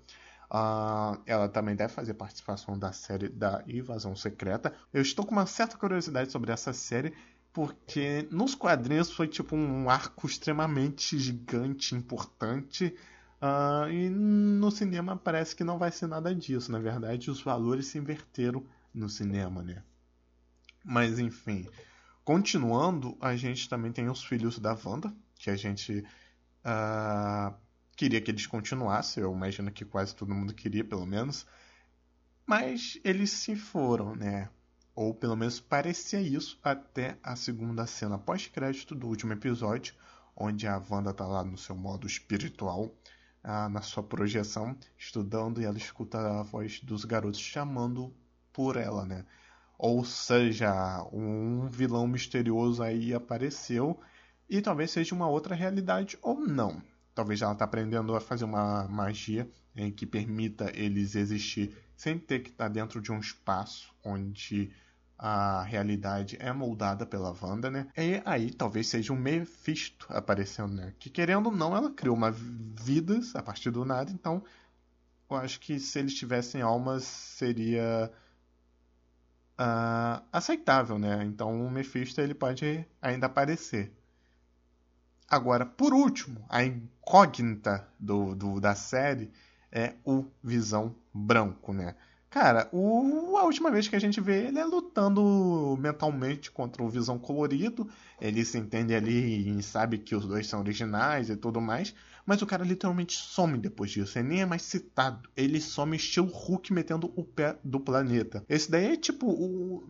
Uh, 0.52 1.22
ela 1.26 1.48
também 1.48 1.76
deve 1.76 1.93
fazer 1.93 2.13
participação 2.13 2.78
da 2.78 2.91
série 2.91 3.30
da 3.30 3.63
Invasão 3.67 4.15
Secreta. 4.15 4.74
Eu 4.93 5.02
estou 5.02 5.26
com 5.26 5.32
uma 5.32 5.45
certa 5.45 5.78
curiosidade 5.78 6.32
sobre 6.32 6.52
essa 6.52 6.74
série, 6.74 7.13
porque 7.54 8.28
nos 8.32 8.56
quadrinhos 8.56 9.12
foi 9.12 9.28
tipo 9.28 9.56
um 9.56 9.89
arco 9.89 10.28
extremamente 10.28 11.17
gigante, 11.19 11.95
importante 11.95 12.95
Uh, 13.41 13.89
e 13.89 14.10
no 14.10 14.69
cinema 14.69 15.15
parece 15.15 15.56
que 15.56 15.63
não 15.63 15.78
vai 15.78 15.91
ser 15.91 16.08
nada 16.08 16.36
disso. 16.36 16.71
Na 16.71 16.80
verdade, 16.80 17.32
os 17.32 17.41
valores 17.41 17.88
se 17.88 17.97
inverteram 17.97 18.65
no 18.93 19.08
cinema, 19.08 19.63
né? 19.63 19.82
Mas 20.84 21.19
enfim, 21.19 21.67
continuando, 22.23 23.17
a 23.21 23.36
gente 23.36 23.69
também 23.69 23.91
tem 23.91 24.10
os 24.10 24.23
filhos 24.23 24.60
da 24.60 24.78
Wanda, 24.84 25.13
que 25.36 25.49
a 25.49 25.56
gente 25.56 26.06
uh, 26.65 27.56
queria 27.95 28.19
que 28.19 28.32
eles 28.32 28.45
continuassem. 28.45 29.23
Eu 29.23 29.34
imagino 29.34 29.71
que 29.71 29.86
quase 29.86 30.15
todo 30.15 30.34
mundo 30.34 30.54
queria, 30.54 30.84
pelo 30.84 31.06
menos. 31.06 31.45
Mas 32.45 32.99
eles 33.04 33.32
se 33.32 33.56
foram, 33.56 34.15
né? 34.15 34.49
Ou 34.95 35.13
pelo 35.13 35.36
menos 35.36 35.62
parecia 35.62 36.19
isso 36.19 36.60
até 36.62 37.17
a 37.23 37.36
segunda 37.38 37.88
cena 37.88 38.17
pós-crédito 38.17 38.93
do 38.95 39.08
último 39.08 39.32
episódio, 39.32 39.93
onde 40.36 40.67
a 40.67 40.82
Wanda 40.89 41.13
tá 41.13 41.25
lá 41.25 41.43
no 41.43 41.58
seu 41.58 41.75
modo 41.75 42.06
espiritual 42.06 42.93
na 43.43 43.82
sua 43.82 44.04
projeção, 44.04 44.75
estudando, 44.97 45.62
e 45.62 45.65
ela 45.65 45.78
escuta 45.78 46.39
a 46.39 46.43
voz 46.43 46.80
dos 46.82 47.06
garotos 47.06 47.39
chamando 47.39 48.13
por 48.52 48.75
ela, 48.75 49.06
né? 49.06 49.25
Ou 49.78 50.04
seja, 50.04 51.08
um 51.13 51.69
vilão 51.69 52.06
misterioso 52.06 52.84
aí 52.84 53.13
apareceu 53.13 53.99
e 54.49 54.62
talvez 54.62 54.91
seja 54.91 55.15
uma 55.15 55.30
outra 55.30 55.56
realidade 55.56 56.17
ou 56.21 56.39
não. 56.39 56.82
Talvez 57.15 57.41
ela 57.41 57.54
está 57.54 57.65
aprendendo 57.65 58.13
a 58.15 58.19
fazer 58.19 58.43
uma 58.43 58.88
magia 58.88 59.49
em 59.75 59.91
que 59.91 60.06
permita 60.06 60.71
eles 60.75 61.15
existir 61.15 61.75
sem 61.95 62.17
ter 62.17 62.39
que 62.39 62.49
estar 62.49 62.65
tá 62.65 62.69
dentro 62.69 63.02
de 63.02 63.12
um 63.12 63.19
espaço 63.19 63.93
onde 64.04 64.71
a 65.21 65.62
realidade 65.63 66.38
é 66.39 66.53
moldada 66.53 67.05
pela 67.05 67.36
Wanda, 67.41 67.69
né? 67.69 67.88
E 67.97 68.21
aí 68.23 68.53
talvez 68.53 68.88
seja 68.88 69.12
um 69.12 69.17
Mephisto 69.17 70.08
aparecendo, 70.10 70.73
né? 70.73 70.93
Que 70.97 71.10
querendo 71.10 71.47
ou 71.47 71.51
não, 71.51 71.75
ela 71.75 71.91
criou 71.91 72.15
uma 72.15 72.32
vida 72.32 73.19
a 73.36 73.43
partir 73.43 73.69
do 73.69 73.84
nada, 73.84 74.12
então 74.12 74.41
eu 75.29 75.36
acho 75.36 75.60
que 75.60 75.77
se 75.77 75.99
eles 75.99 76.13
tivessem 76.15 76.62
almas 76.62 77.03
seria 77.03 78.10
uh, 79.60 80.23
aceitável, 80.32 80.97
né? 80.97 81.21
Então 81.25 81.65
o 81.65 81.69
Mephisto 81.69 82.21
ele 82.21 82.34
pode 82.34 82.86
ainda 83.01 83.25
aparecer. 83.25 83.93
Agora, 85.27 85.65
por 85.65 85.93
último, 85.93 86.43
a 86.47 86.63
incógnita 86.63 87.86
do, 87.99 88.34
do 88.34 88.62
da 88.62 88.73
série 88.73 89.32
é 89.69 89.95
o 90.05 90.25
Visão 90.41 90.95
Branco, 91.13 91.73
né? 91.73 91.95
Cara, 92.30 92.70
o, 92.72 93.38
a 93.38 93.44
última 93.44 93.72
vez 93.72 93.88
que 93.88 93.96
a 93.96 94.00
gente 94.00 94.22
vê 94.22 94.48
ele 94.48 94.60
é 94.60 94.65
lutando 94.65 95.76
mentalmente 95.80 96.52
contra 96.52 96.84
o 96.84 96.89
Visão 96.89 97.18
Colorido. 97.18 97.89
Ele 98.22 98.46
se 98.46 98.58
entende 98.58 98.94
ali 98.94 99.58
e 99.58 99.63
sabe 99.63 99.98
que 99.98 100.15
os 100.15 100.28
dois 100.28 100.46
são 100.46 100.60
originais 100.60 101.30
e 101.30 101.36
tudo 101.36 101.60
mais. 101.60 101.94
Mas 102.26 102.44
o 102.44 102.46
cara 102.46 102.63
literalmente 102.63 103.18
some 103.18 103.58
depois 103.58 103.89
disso. 103.89 104.20
Ele 104.20 104.28
nem 104.28 104.42
é 104.42 104.46
mais 104.46 104.62
citado. 104.62 105.28
Ele 105.36 105.60
some 105.60 105.96
estilo 105.96 106.28
Hulk 106.28 106.72
metendo 106.72 107.12
o 107.15 107.24
pé 107.24 107.58
do 107.63 107.80
planeta. 107.80 108.46
Esse 108.48 108.70
daí 108.70 108.94
é 108.94 108.98
tipo 108.98 109.26
o. 109.28 109.89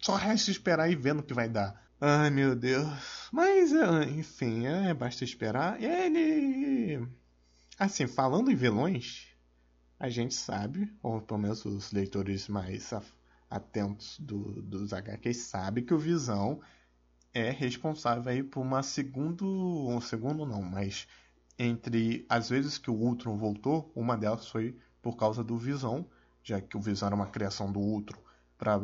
Só 0.00 0.14
resta 0.14 0.50
esperar 0.50 0.90
e 0.90 0.96
ver 0.96 1.14
no 1.14 1.22
que 1.22 1.34
vai 1.34 1.48
dar. 1.50 1.82
Ai 2.00 2.30
meu 2.30 2.56
Deus. 2.56 2.88
Mas, 3.30 3.74
é, 3.74 4.04
enfim, 4.04 4.66
é, 4.66 4.94
basta 4.94 5.24
esperar. 5.24 5.82
Ele. 5.82 7.06
Assim, 7.78 8.06
falando 8.06 8.50
em 8.50 8.54
vilões, 8.54 9.33
a 10.04 10.10
gente 10.10 10.34
sabe, 10.34 10.92
ou 11.02 11.22
pelo 11.22 11.40
menos 11.40 11.64
os 11.64 11.90
leitores 11.90 12.46
mais 12.46 12.92
atentos 13.48 14.20
do, 14.20 14.60
dos 14.60 14.92
HQs 14.92 15.38
sabem 15.38 15.82
que 15.82 15.94
o 15.94 15.98
Visão 15.98 16.60
é 17.32 17.50
responsável 17.50 18.30
aí 18.30 18.42
por 18.42 18.60
uma 18.60 18.82
segundo, 18.82 19.46
um 19.88 20.02
segundo 20.02 20.44
não, 20.44 20.60
mas 20.60 21.08
entre 21.58 22.26
as 22.28 22.50
vezes 22.50 22.76
que 22.76 22.90
o 22.90 22.94
Ultron 22.94 23.38
voltou, 23.38 23.90
uma 23.96 24.14
delas 24.14 24.46
foi 24.46 24.76
por 25.00 25.16
causa 25.16 25.42
do 25.42 25.56
Visão, 25.56 26.06
já 26.42 26.60
que 26.60 26.76
o 26.76 26.82
Visão 26.82 27.06
era 27.06 27.16
uma 27.16 27.28
criação 27.28 27.72
do 27.72 27.80
Ultron 27.80 28.20
para 28.58 28.78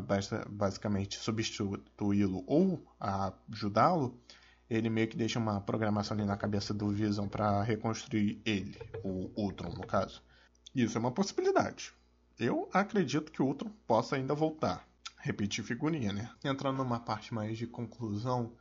basicamente 0.49 1.19
substituí-lo 1.19 2.45
ou 2.47 2.83
ajudá-lo, 2.99 4.19
ele 4.71 4.89
meio 4.89 5.09
que 5.09 5.19
deixa 5.19 5.39
uma 5.39 5.61
programação 5.61 6.17
ali 6.17 6.27
na 6.27 6.39
cabeça 6.39 6.73
do 6.73 6.89
Visão 6.89 7.29
para 7.29 7.63
reconstruir 7.63 8.41
ele, 8.43 8.75
o 9.05 9.31
Ultron 9.37 9.69
no 9.75 9.87
caso. 9.87 10.23
Isso 10.75 10.97
é 10.97 11.01
uma 11.01 11.11
possibilidade. 11.11 11.93
Eu 12.39 12.69
acredito 12.73 13.31
que 13.33 13.43
o 13.43 13.47
Ultron 13.47 13.71
possa 13.87 14.17
ainda 14.17 14.35
voltar. 14.35 14.87
Repetir 15.19 15.63
figurinha, 15.65 16.13
né? 16.13 16.31
Entrando 16.43 16.79
numa 16.79 16.99
parte 16.99 17.35
mais 17.35 17.59
de 17.59 17.67
conclusão, 17.67 18.53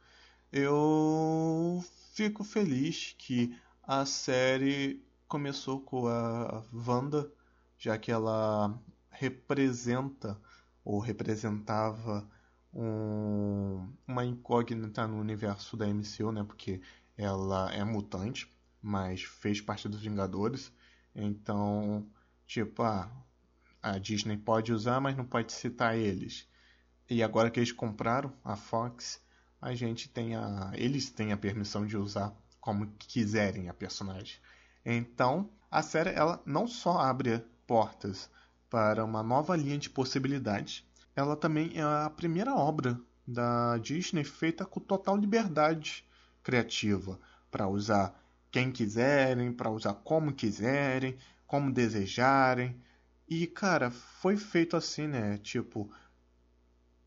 eu 0.52 1.84
fico 2.13 2.43
feliz 2.43 3.15
que 3.17 3.56
a 3.84 4.06
série 4.06 5.02
começou 5.28 5.80
com 5.80 6.08
a 6.08 6.63
Wanda, 6.74 7.32
já 7.78 7.98
que 7.98 8.12
ela 8.12 8.78
representa 9.10 10.38
ou 10.84 11.00
representava 11.00 12.28
um, 12.74 13.88
uma 14.08 14.26
incógnita 14.26 15.08
no 15.08 15.19
universo 15.19 15.78
da 15.78 15.88
MCU, 15.88 16.32
né? 16.32 16.43
Porque 16.43 16.82
ela 17.17 17.72
é 17.74 17.84
mutante, 17.84 18.52
mas 18.82 19.24
fez 19.24 19.62
parte 19.62 19.88
dos 19.88 20.02
Vingadores. 20.02 20.72
Então, 21.21 22.08
tipo, 22.47 22.82
ah, 22.82 23.12
a 23.84 23.97
Disney 23.97 24.38
pode 24.38 24.71
usar, 24.71 24.99
mas 25.01 25.17
não 25.17 25.25
pode 25.25 25.51
citar 25.51 25.97
eles. 25.97 26.47
E 27.10 27.21
agora 27.21 27.49
que 27.49 27.60
eles 27.60 27.71
compraram 27.71 28.32
a 28.43 28.55
Fox, 28.55 29.21
a 29.62 29.73
gente 29.73 30.08
tem 30.08 30.36
a, 30.36 30.71
eles 30.75 31.10
têm 31.10 31.32
a 31.34 31.38
permissão 31.38 31.86
de 31.86 31.97
usar 31.97 32.34
como 32.62 32.88
quiserem 32.97 33.67
a 33.67 33.73
personagem. 33.73 34.38
Então, 34.86 35.49
a 35.69 35.82
série 35.82 36.12
ela 36.12 36.41
não 36.45 36.67
só 36.67 36.99
abre 36.99 37.43
portas 37.67 38.29
para 38.69 39.03
uma 39.03 39.21
nova 39.21 39.55
linha 39.55 39.77
de 39.77 39.89
possibilidades, 39.89 40.86
ela 41.15 41.36
também 41.36 41.77
é 41.77 41.82
a 41.82 42.10
primeira 42.10 42.55
obra 42.55 42.99
da 43.27 43.77
Disney 43.77 44.23
feita 44.23 44.65
com 44.65 44.79
total 44.79 45.17
liberdade 45.17 46.05
criativa 46.41 47.19
para 47.51 47.67
usar 47.67 48.15
quem 48.51 48.71
quiserem, 48.71 49.53
para 49.53 49.69
usar 49.69 49.93
como 49.95 50.33
quiserem, 50.33 51.17
como 51.45 51.71
desejarem. 51.71 52.79
E, 53.27 53.45
cara, 53.47 53.91
foi 53.91 54.38
feito 54.38 54.75
assim, 54.75 55.07
né? 55.07 55.38
Tipo, 55.38 55.91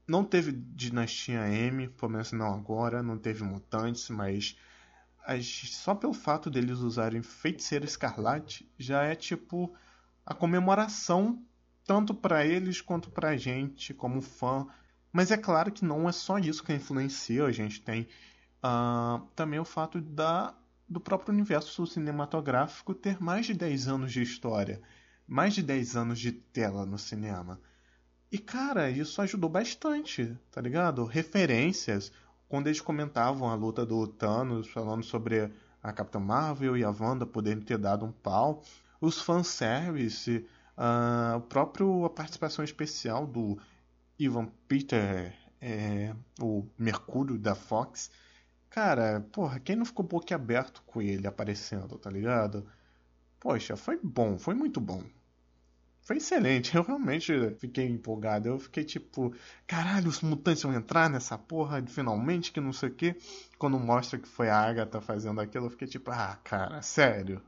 não 0.07 0.25
teve 0.25 0.53
Dinastia 0.53 1.49
M, 1.49 1.89
pelo 1.89 2.13
menos 2.13 2.33
não 2.33 2.55
agora, 2.55 3.03
não 3.03 3.19
teve 3.19 3.43
Mutantes, 3.43 4.09
mas 4.11 4.57
só 5.43 5.95
pelo 5.95 6.13
fato 6.13 6.51
deles 6.51 6.79
usarem 6.79 7.23
Feiticeira 7.23 7.85
Escarlate 7.85 8.69
já 8.79 9.05
é 9.05 9.15
tipo 9.15 9.73
a 10.27 10.35
comemoração 10.35 11.41
tanto 11.85 12.15
para 12.15 12.45
eles 12.45 12.81
quanto 12.81 13.11
pra 13.11 13.37
gente 13.37 13.95
como 13.95 14.21
fã. 14.21 14.67
Mas 15.13 15.31
é 15.31 15.37
claro 15.37 15.71
que 15.71 15.85
não 15.85 16.09
é 16.09 16.13
só 16.13 16.39
isso 16.39 16.65
que 16.65 16.73
influencia, 16.73 17.45
a 17.45 17.53
gente 17.53 17.83
tem 17.83 18.09
uh, 18.65 19.25
também 19.37 19.59
o 19.61 19.65
fato 19.65 20.01
da 20.01 20.55
do 20.93 21.01
próprio 21.01 21.33
universo 21.33 21.87
cinematográfico 21.87 22.95
ter 22.95 23.21
mais 23.21 23.47
de 23.47 23.55
10 23.55 23.89
anos 23.89 24.13
de 24.13 24.23
história, 24.23 24.81
mais 25.27 25.55
de 25.55 25.63
10 25.63 25.97
anos 25.97 26.21
de 26.21 26.31
tela 26.31 26.85
no 26.85 26.99
cinema. 26.99 27.59
E 28.31 28.39
cara, 28.39 28.91
isso 28.91 29.21
ajudou 29.21 29.49
bastante, 29.49 30.37
tá 30.51 30.61
ligado? 30.61 31.05
Referências, 31.05 32.13
quando 32.49 32.67
eles 32.67 32.81
comentavam 32.81 33.49
a 33.49 33.55
luta 33.55 33.85
do 33.85 34.07
Thanos, 34.07 34.69
falando 34.69 35.03
sobre 35.03 35.51
a 35.83 35.93
Capitã 35.93 36.21
Marvel 36.21 36.77
e 36.77 36.85
a 36.85 36.91
Wanda 36.91 37.27
poderem 37.27 37.63
ter 37.63 37.79
dado 37.79 38.05
um 38.05 38.13
pau, 38.13 38.63
os 39.01 39.21
fanservice, 39.21 40.47
uh, 40.77 41.37
o 41.37 41.41
próprio 41.41 42.05
a 42.05 42.11
participação 42.11 42.65
especial 42.65 43.27
do 43.27 43.59
Ivan 44.19 44.47
Peter, 44.69 45.35
é, 45.61 46.15
o 46.41 46.67
Mercúrio 46.79 47.39
da 47.39 47.55
Fox, 47.55 48.11
Cara, 48.73 49.21
porra, 49.31 49.61
quem 49.61 49.77
não 49.77 49.85
ficou 49.85 50.03
boquiaberto 50.03 50.83
com 50.87 51.03
ele 51.03 51.27
aparecendo, 51.27 51.99
tá 51.99 52.09
ligado? 52.11 52.67
Poxa, 53.39 53.77
foi 53.77 53.99
bom, 54.03 54.39
foi 54.39 54.55
muito 54.55 54.81
bom. 54.81 55.05
Foi 56.01 56.17
excelente, 56.17 56.75
eu 56.77 56.83
realmente 56.83 57.33
fiquei 57.59 57.87
empolgado. 57.87 58.49
Eu 58.49 58.59
fiquei 58.59 58.83
tipo, 58.83 59.35
caralho, 59.67 60.09
os 60.09 60.23
mutantes 60.23 60.63
vão 60.63 60.73
entrar 60.73 61.11
nessa 61.11 61.37
porra 61.37 61.85
finalmente, 61.87 62.51
que 62.51 62.63
não 62.63 62.73
sei 62.73 62.89
o 62.89 62.95
que. 62.95 63.15
Quando 63.59 63.79
mostra 63.79 64.19
que 64.19 64.27
foi 64.27 64.49
a 64.49 64.59
Agatha 64.59 65.03
fazendo 65.03 65.43
aquilo, 65.43 65.67
eu 65.67 65.71
fiquei 65.71 65.87
tipo, 65.87 66.11
ah, 66.11 66.39
cara, 66.43 66.81
sério? 66.81 67.43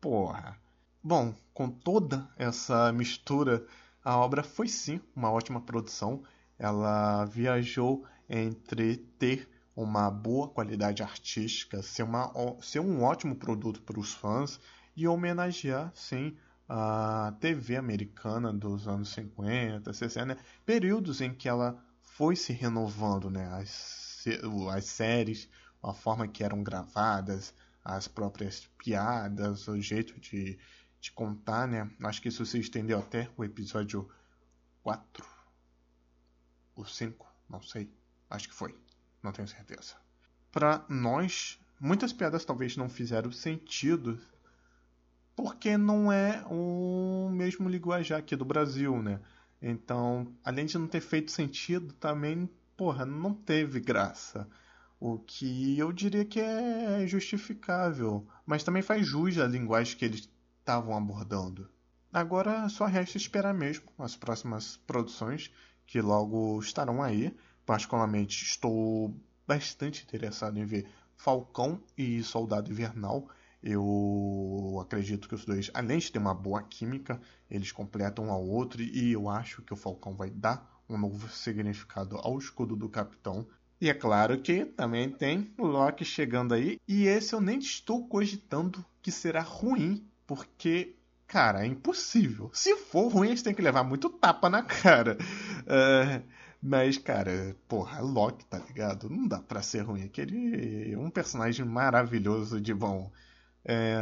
Porra. 0.00 0.56
Bom, 1.02 1.34
com 1.52 1.68
toda 1.68 2.30
essa 2.36 2.92
mistura, 2.92 3.66
a 4.04 4.16
obra 4.16 4.44
foi 4.44 4.68
sim 4.68 5.00
uma 5.14 5.32
ótima 5.32 5.60
produção. 5.60 6.22
Ela 6.56 7.24
viajou 7.24 8.06
entre 8.28 8.96
ter 9.18 9.48
uma 9.82 10.10
boa 10.10 10.48
qualidade 10.48 11.04
artística, 11.04 11.80
ser, 11.82 12.02
uma, 12.02 12.32
ser 12.60 12.80
um 12.80 13.04
ótimo 13.04 13.36
produto 13.36 13.80
para 13.82 14.00
os 14.00 14.12
fãs 14.12 14.58
e 14.96 15.06
homenagear, 15.06 15.92
sim, 15.94 16.36
a 16.68 17.32
TV 17.38 17.76
americana 17.76 18.52
dos 18.52 18.88
anos 18.88 19.10
50, 19.10 19.92
60, 19.92 20.26
né? 20.26 20.36
períodos 20.66 21.20
em 21.20 21.32
que 21.32 21.48
ela 21.48 21.80
foi 22.02 22.34
se 22.34 22.52
renovando, 22.52 23.30
né? 23.30 23.46
as, 23.52 24.24
as 24.72 24.84
séries, 24.84 25.48
a 25.80 25.94
forma 25.94 26.26
que 26.26 26.42
eram 26.42 26.60
gravadas, 26.64 27.54
as 27.84 28.08
próprias 28.08 28.68
piadas, 28.78 29.68
o 29.68 29.80
jeito 29.80 30.18
de, 30.18 30.58
de 31.00 31.12
contar, 31.12 31.68
né? 31.68 31.88
Acho 32.02 32.20
que 32.20 32.28
isso 32.28 32.44
se 32.44 32.58
estendeu 32.58 32.98
até 32.98 33.30
o 33.36 33.44
episódio 33.44 34.10
4 34.82 35.24
ou 36.74 36.84
5, 36.84 37.26
não 37.48 37.62
sei. 37.62 37.88
Acho 38.28 38.48
que 38.48 38.54
foi, 38.54 38.74
não 39.22 39.32
tenho 39.32 39.48
certeza. 39.48 39.94
Para 40.50 40.84
nós, 40.88 41.58
muitas 41.80 42.12
piadas 42.12 42.44
talvez 42.44 42.76
não 42.76 42.88
fizeram 42.88 43.30
sentido 43.30 44.20
porque 45.36 45.76
não 45.76 46.10
é 46.10 46.44
o 46.50 47.30
mesmo 47.32 47.68
linguajar 47.68 48.18
aqui 48.18 48.34
do 48.34 48.44
Brasil, 48.44 49.00
né? 49.00 49.20
Então, 49.62 50.26
além 50.44 50.66
de 50.66 50.76
não 50.76 50.88
ter 50.88 51.00
feito 51.00 51.30
sentido, 51.30 51.92
também, 51.94 52.50
porra, 52.76 53.06
não 53.06 53.32
teve 53.32 53.78
graça. 53.78 54.48
O 54.98 55.16
que 55.18 55.78
eu 55.78 55.92
diria 55.92 56.24
que 56.24 56.40
é 56.40 57.06
justificável, 57.06 58.26
mas 58.44 58.64
também 58.64 58.82
faz 58.82 59.06
jus 59.06 59.38
à 59.38 59.46
linguagem 59.46 59.96
que 59.96 60.04
eles 60.04 60.28
estavam 60.58 60.96
abordando. 60.96 61.68
Agora 62.12 62.68
só 62.68 62.86
resta 62.86 63.16
esperar 63.16 63.54
mesmo 63.54 63.84
as 63.96 64.16
próximas 64.16 64.76
produções 64.88 65.52
que 65.86 66.00
logo 66.00 66.58
estarão 66.58 67.00
aí. 67.00 67.32
Particularmente 67.68 68.46
estou 68.46 69.14
bastante 69.46 70.02
interessado 70.02 70.58
em 70.58 70.64
ver 70.64 70.88
Falcão 71.14 71.78
e 71.98 72.22
Soldado 72.22 72.70
Invernal. 72.70 73.28
Eu 73.62 74.78
acredito 74.80 75.28
que 75.28 75.34
os 75.34 75.44
dois, 75.44 75.70
além 75.74 75.98
de 75.98 76.10
ter 76.10 76.18
uma 76.18 76.32
boa 76.32 76.62
química, 76.62 77.20
eles 77.50 77.70
completam 77.70 78.28
um 78.28 78.32
ao 78.32 78.42
outro 78.42 78.80
e 78.80 79.12
eu 79.12 79.28
acho 79.28 79.60
que 79.60 79.74
o 79.74 79.76
Falcão 79.76 80.14
vai 80.14 80.30
dar 80.30 80.82
um 80.88 80.96
novo 80.96 81.28
significado 81.28 82.16
ao 82.16 82.38
escudo 82.38 82.74
do 82.74 82.88
Capitão 82.88 83.46
e 83.78 83.90
é 83.90 83.94
claro 83.94 84.40
que 84.40 84.64
também 84.64 85.10
tem 85.10 85.52
Loki 85.58 86.06
chegando 86.06 86.54
aí. 86.54 86.80
E 86.88 87.04
esse 87.04 87.34
eu 87.34 87.40
nem 87.40 87.58
estou 87.58 88.08
cogitando 88.08 88.82
que 89.02 89.12
será 89.12 89.42
ruim, 89.42 90.08
porque, 90.26 90.96
cara, 91.26 91.64
é 91.64 91.66
impossível. 91.66 92.50
Se 92.54 92.74
for 92.76 93.12
ruim, 93.12 93.26
a 93.26 93.30
gente 93.32 93.44
tem 93.44 93.54
que 93.54 93.60
levar 93.60 93.84
muito 93.84 94.08
tapa 94.08 94.48
na 94.48 94.62
cara. 94.62 95.18
Uh, 95.62 96.37
mas, 96.62 96.98
cara, 96.98 97.56
porra, 97.68 98.00
Loki, 98.00 98.44
tá 98.46 98.58
ligado? 98.58 99.08
Não 99.08 99.26
dá 99.28 99.40
pra 99.40 99.62
ser 99.62 99.82
ruim. 99.82 100.04
Aquele 100.04 100.92
é 100.92 100.98
um 100.98 101.10
personagem 101.10 101.64
maravilhoso 101.64 102.60
de 102.60 102.74
bom. 102.74 103.10
É... 103.64 103.96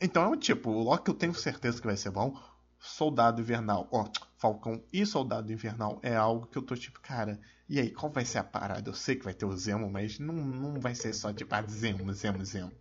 Então, 0.00 0.36
tipo, 0.36 0.70
o 0.70 0.82
Loki 0.82 1.10
eu 1.10 1.14
tenho 1.14 1.34
certeza 1.34 1.80
que 1.80 1.86
vai 1.86 1.96
ser 1.96 2.10
bom. 2.10 2.38
Soldado 2.78 3.40
Invernal, 3.40 3.88
ó, 3.90 4.08
Falcão 4.38 4.82
e 4.92 5.04
Soldado 5.04 5.52
Invernal 5.52 5.98
é 6.02 6.14
algo 6.14 6.46
que 6.46 6.58
eu 6.58 6.62
tô 6.62 6.76
tipo, 6.76 7.00
cara, 7.00 7.40
e 7.68 7.80
aí, 7.80 7.90
qual 7.90 8.12
vai 8.12 8.24
ser 8.24 8.38
a 8.38 8.44
parada? 8.44 8.88
Eu 8.88 8.94
sei 8.94 9.16
que 9.16 9.24
vai 9.24 9.34
ter 9.34 9.44
o 9.44 9.56
Zemo, 9.56 9.90
mas 9.90 10.18
não, 10.18 10.34
não 10.34 10.80
vai 10.80 10.94
ser 10.94 11.12
só 11.12 11.32
tipo, 11.32 11.52
ah, 11.54 11.62
Zemo, 11.68 12.12
Zemo, 12.12 12.44
Zemo. 12.44 12.72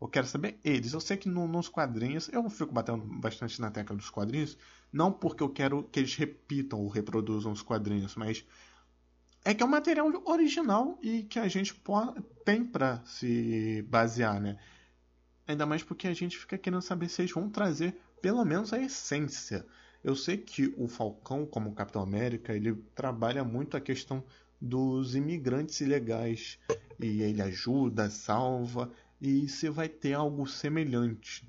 Eu 0.00 0.08
quero 0.08 0.26
saber 0.26 0.58
eles. 0.64 0.92
Eu 0.92 1.00
sei 1.00 1.16
que 1.16 1.28
no, 1.28 1.46
nos 1.46 1.68
quadrinhos, 1.68 2.28
eu 2.32 2.48
fico 2.48 2.72
batendo 2.72 3.04
bastante 3.04 3.60
na 3.60 3.70
tecla 3.70 3.94
dos 3.94 4.08
quadrinhos, 4.08 4.56
não 4.92 5.12
porque 5.12 5.42
eu 5.42 5.50
quero 5.50 5.82
que 5.84 6.00
eles 6.00 6.14
repitam 6.14 6.80
ou 6.80 6.88
reproduzam 6.88 7.52
os 7.52 7.60
quadrinhos, 7.60 8.16
mas 8.16 8.44
é 9.44 9.52
que 9.52 9.62
é 9.62 9.66
um 9.66 9.70
material 9.70 10.10
original 10.24 10.98
e 11.02 11.22
que 11.24 11.38
a 11.38 11.48
gente 11.48 11.78
tem 12.44 12.64
para 12.64 13.02
se 13.04 13.82
basear, 13.88 14.40
né? 14.40 14.58
Ainda 15.46 15.66
mais 15.66 15.82
porque 15.82 16.08
a 16.08 16.14
gente 16.14 16.38
fica 16.38 16.56
querendo 16.56 16.82
saber 16.82 17.08
se 17.08 17.22
eles 17.22 17.32
vão 17.32 17.50
trazer 17.50 17.94
pelo 18.22 18.44
menos 18.44 18.72
a 18.72 18.78
essência. 18.78 19.66
Eu 20.02 20.16
sei 20.16 20.38
que 20.38 20.72
o 20.78 20.88
Falcão, 20.88 21.44
como 21.44 21.74
Capitão 21.74 22.02
América, 22.02 22.54
ele 22.54 22.74
trabalha 22.94 23.44
muito 23.44 23.76
a 23.76 23.80
questão 23.80 24.24
dos 24.60 25.14
imigrantes 25.14 25.80
ilegais 25.80 26.58
e 26.98 27.22
ele 27.22 27.42
ajuda, 27.42 28.08
salva 28.10 28.90
e 29.20 29.48
você 29.48 29.68
vai 29.68 29.88
ter 29.88 30.14
algo 30.14 30.46
semelhante. 30.46 31.46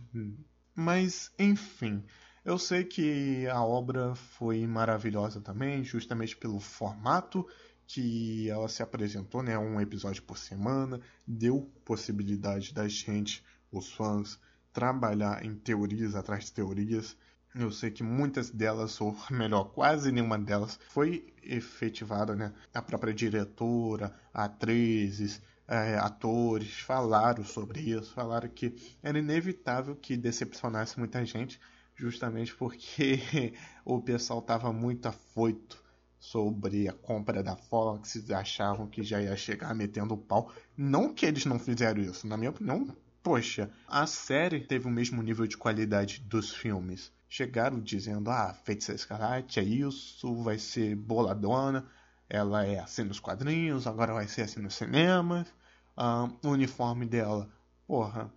Mas, 0.76 1.32
enfim, 1.40 2.04
eu 2.44 2.58
sei 2.58 2.84
que 2.84 3.48
a 3.48 3.64
obra 3.64 4.16
foi 4.16 4.66
maravilhosa 4.66 5.40
também, 5.40 5.84
justamente 5.84 6.36
pelo 6.36 6.60
formato 6.60 7.48
que 7.86 8.50
ela 8.50 8.70
se 8.70 8.82
apresentou, 8.82 9.44
né, 9.44 9.58
um 9.58 9.80
episódio 9.80 10.24
por 10.24 10.38
semana, 10.38 11.00
deu 11.28 11.70
possibilidade 11.84 12.74
da 12.74 12.88
gente, 12.88 13.44
os 13.70 13.92
fãs, 13.92 14.40
trabalhar 14.72 15.44
em 15.46 15.54
teorias 15.56 16.16
atrás 16.16 16.46
de 16.46 16.54
teorias. 16.54 17.18
Eu 17.54 17.70
sei 17.70 17.92
que 17.92 18.02
muitas 18.02 18.50
delas, 18.50 19.00
ou 19.02 19.14
melhor, 19.30 19.66
quase 19.74 20.10
nenhuma 20.10 20.40
delas, 20.40 20.80
foi 20.88 21.34
efetivada, 21.44 22.34
né? 22.34 22.54
A 22.74 22.82
própria 22.82 23.14
diretora, 23.14 24.16
atrizes, 24.34 25.42
é, 25.72 25.98
atores 25.98 26.82
falaram 26.82 27.46
sobre 27.46 27.80
isso, 27.80 28.14
falaram 28.14 28.50
que 28.50 28.76
era 29.02 29.18
inevitável 29.18 29.96
que 29.96 30.18
decepcionasse 30.18 31.00
muita 31.00 31.24
gente, 31.24 31.62
justamente 31.96 32.54
porque 32.54 33.54
o 33.86 34.02
pessoal 34.02 34.40
estava 34.40 34.74
muito 34.74 35.06
afoito 35.06 35.82
sobre 36.20 36.90
a 36.90 36.94
compra 36.94 37.42
da 37.42 37.56
Fox, 37.56 38.30
achavam 38.32 38.86
que 38.86 39.02
já 39.02 39.22
ia 39.22 39.36
chegar 39.38 39.74
metendo 39.74 40.14
o 40.14 40.18
pau. 40.18 40.52
Não 40.76 41.14
que 41.14 41.26
eles 41.26 41.46
não 41.46 41.58
fizeram 41.58 42.02
isso, 42.02 42.28
na 42.28 42.36
minha 42.36 42.50
opinião, 42.50 42.94
poxa, 43.24 43.72
a 43.88 44.06
série 44.06 44.60
teve 44.60 44.88
o 44.88 44.92
mesmo 44.92 45.24
nível 45.24 45.48
de 45.48 45.56
qualidade 45.56 46.20
dos 46.20 46.54
filmes. 46.54 47.14
Chegaram 47.30 47.80
dizendo, 47.80 48.30
ah, 48.30 48.54
Feiticeira 48.66 49.00
Escarlate 49.00 49.62
é 49.62 49.64
isso, 49.64 50.36
vai 50.44 50.60
ser 50.60 50.98
boladona, 50.98 51.88
ela 52.30 52.66
é 52.66 52.80
assim 52.80 53.06
nos 53.06 53.22
quadrinhos, 53.22 53.88
agora 53.88 54.14
vai 54.14 54.28
ser 54.28 54.42
assim 54.42 54.60
nos 54.60 54.76
cinemas. 54.76 55.48
O 55.96 56.50
uniforme 56.50 57.06
dela, 57.06 57.50
porra, 57.86 58.34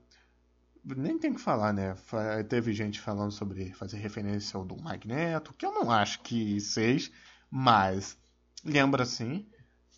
nem 0.85 1.19
tem 1.19 1.33
que 1.33 1.40
falar, 1.40 1.73
né? 1.73 1.97
Teve 2.49 2.73
gente 2.73 3.01
falando 3.01 3.33
sobre 3.33 3.73
fazer 3.73 3.97
referência 3.99 4.57
ao 4.57 4.64
do 4.64 4.77
Magneto, 4.77 5.55
que 5.55 5.64
eu 5.64 5.73
não 5.73 5.90
acho 5.90 6.21
que 6.21 6.61
seja, 6.61 7.11
mas 7.51 8.19
lembra 8.64 9.07
sim. 9.07 9.47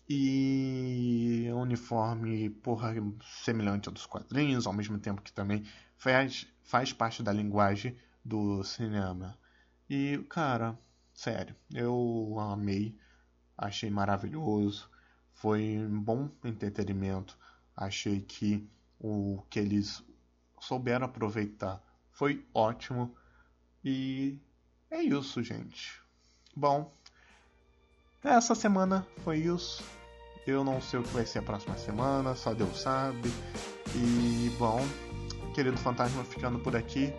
E 0.09 1.49
o 1.51 1.57
uniforme, 1.57 2.49
porra, 2.49 2.93
semelhante 3.43 3.89
ao 3.89 3.93
dos 3.93 4.05
quadrinhos, 4.05 4.65
ao 4.65 4.71
mesmo 4.71 4.97
tempo 4.97 5.21
que 5.21 5.33
também 5.33 5.65
faz, 5.97 6.47
faz 6.63 6.93
parte 6.93 7.21
da 7.21 7.33
linguagem 7.33 7.97
do 8.23 8.63
cinema. 8.63 9.37
E, 9.89 10.17
cara, 10.29 10.79
sério, 11.13 11.53
eu 11.73 12.37
amei, 12.39 12.97
achei 13.57 13.89
maravilhoso, 13.89 14.89
foi 15.37 15.77
um 15.77 16.01
bom 16.01 16.29
entretenimento. 16.43 17.37
Achei 17.75 18.21
que 18.21 18.67
o 18.99 19.43
que 19.49 19.59
eles 19.59 20.03
souberam 20.59 21.05
aproveitar 21.05 21.81
foi 22.11 22.43
ótimo. 22.53 23.15
E 23.85 24.39
é 24.89 25.01
isso, 25.01 25.43
gente. 25.43 26.01
Bom, 26.55 26.91
essa 28.23 28.55
semana 28.55 29.05
foi 29.23 29.37
isso. 29.37 29.83
Eu 30.45 30.63
não 30.63 30.81
sei 30.81 30.99
o 30.99 31.03
que 31.03 31.09
vai 31.09 31.25
ser 31.25 31.39
a 31.39 31.43
próxima 31.43 31.77
semana, 31.77 32.33
só 32.33 32.53
Deus 32.53 32.81
sabe. 32.81 33.29
E 33.95 34.49
bom, 34.57 34.81
querido 35.53 35.77
fantasma 35.77 36.23
ficando 36.23 36.57
por 36.57 36.75
aqui. 36.75 37.13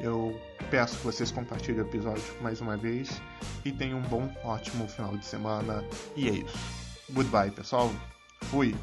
Eu 0.00 0.40
peço 0.70 0.96
que 0.98 1.04
vocês 1.04 1.32
compartilhem 1.32 1.80
o 1.80 1.86
episódio 1.86 2.22
mais 2.40 2.60
uma 2.60 2.76
vez 2.76 3.20
e 3.64 3.72
tenham 3.72 3.98
um 3.98 4.02
bom, 4.02 4.32
ótimo 4.44 4.86
final 4.86 5.16
de 5.16 5.26
semana. 5.26 5.84
E 6.14 6.28
é 6.28 6.32
isso. 6.34 6.83
Goodbye, 7.12 7.50
pessoal. 7.50 7.90
Fui. 8.50 8.74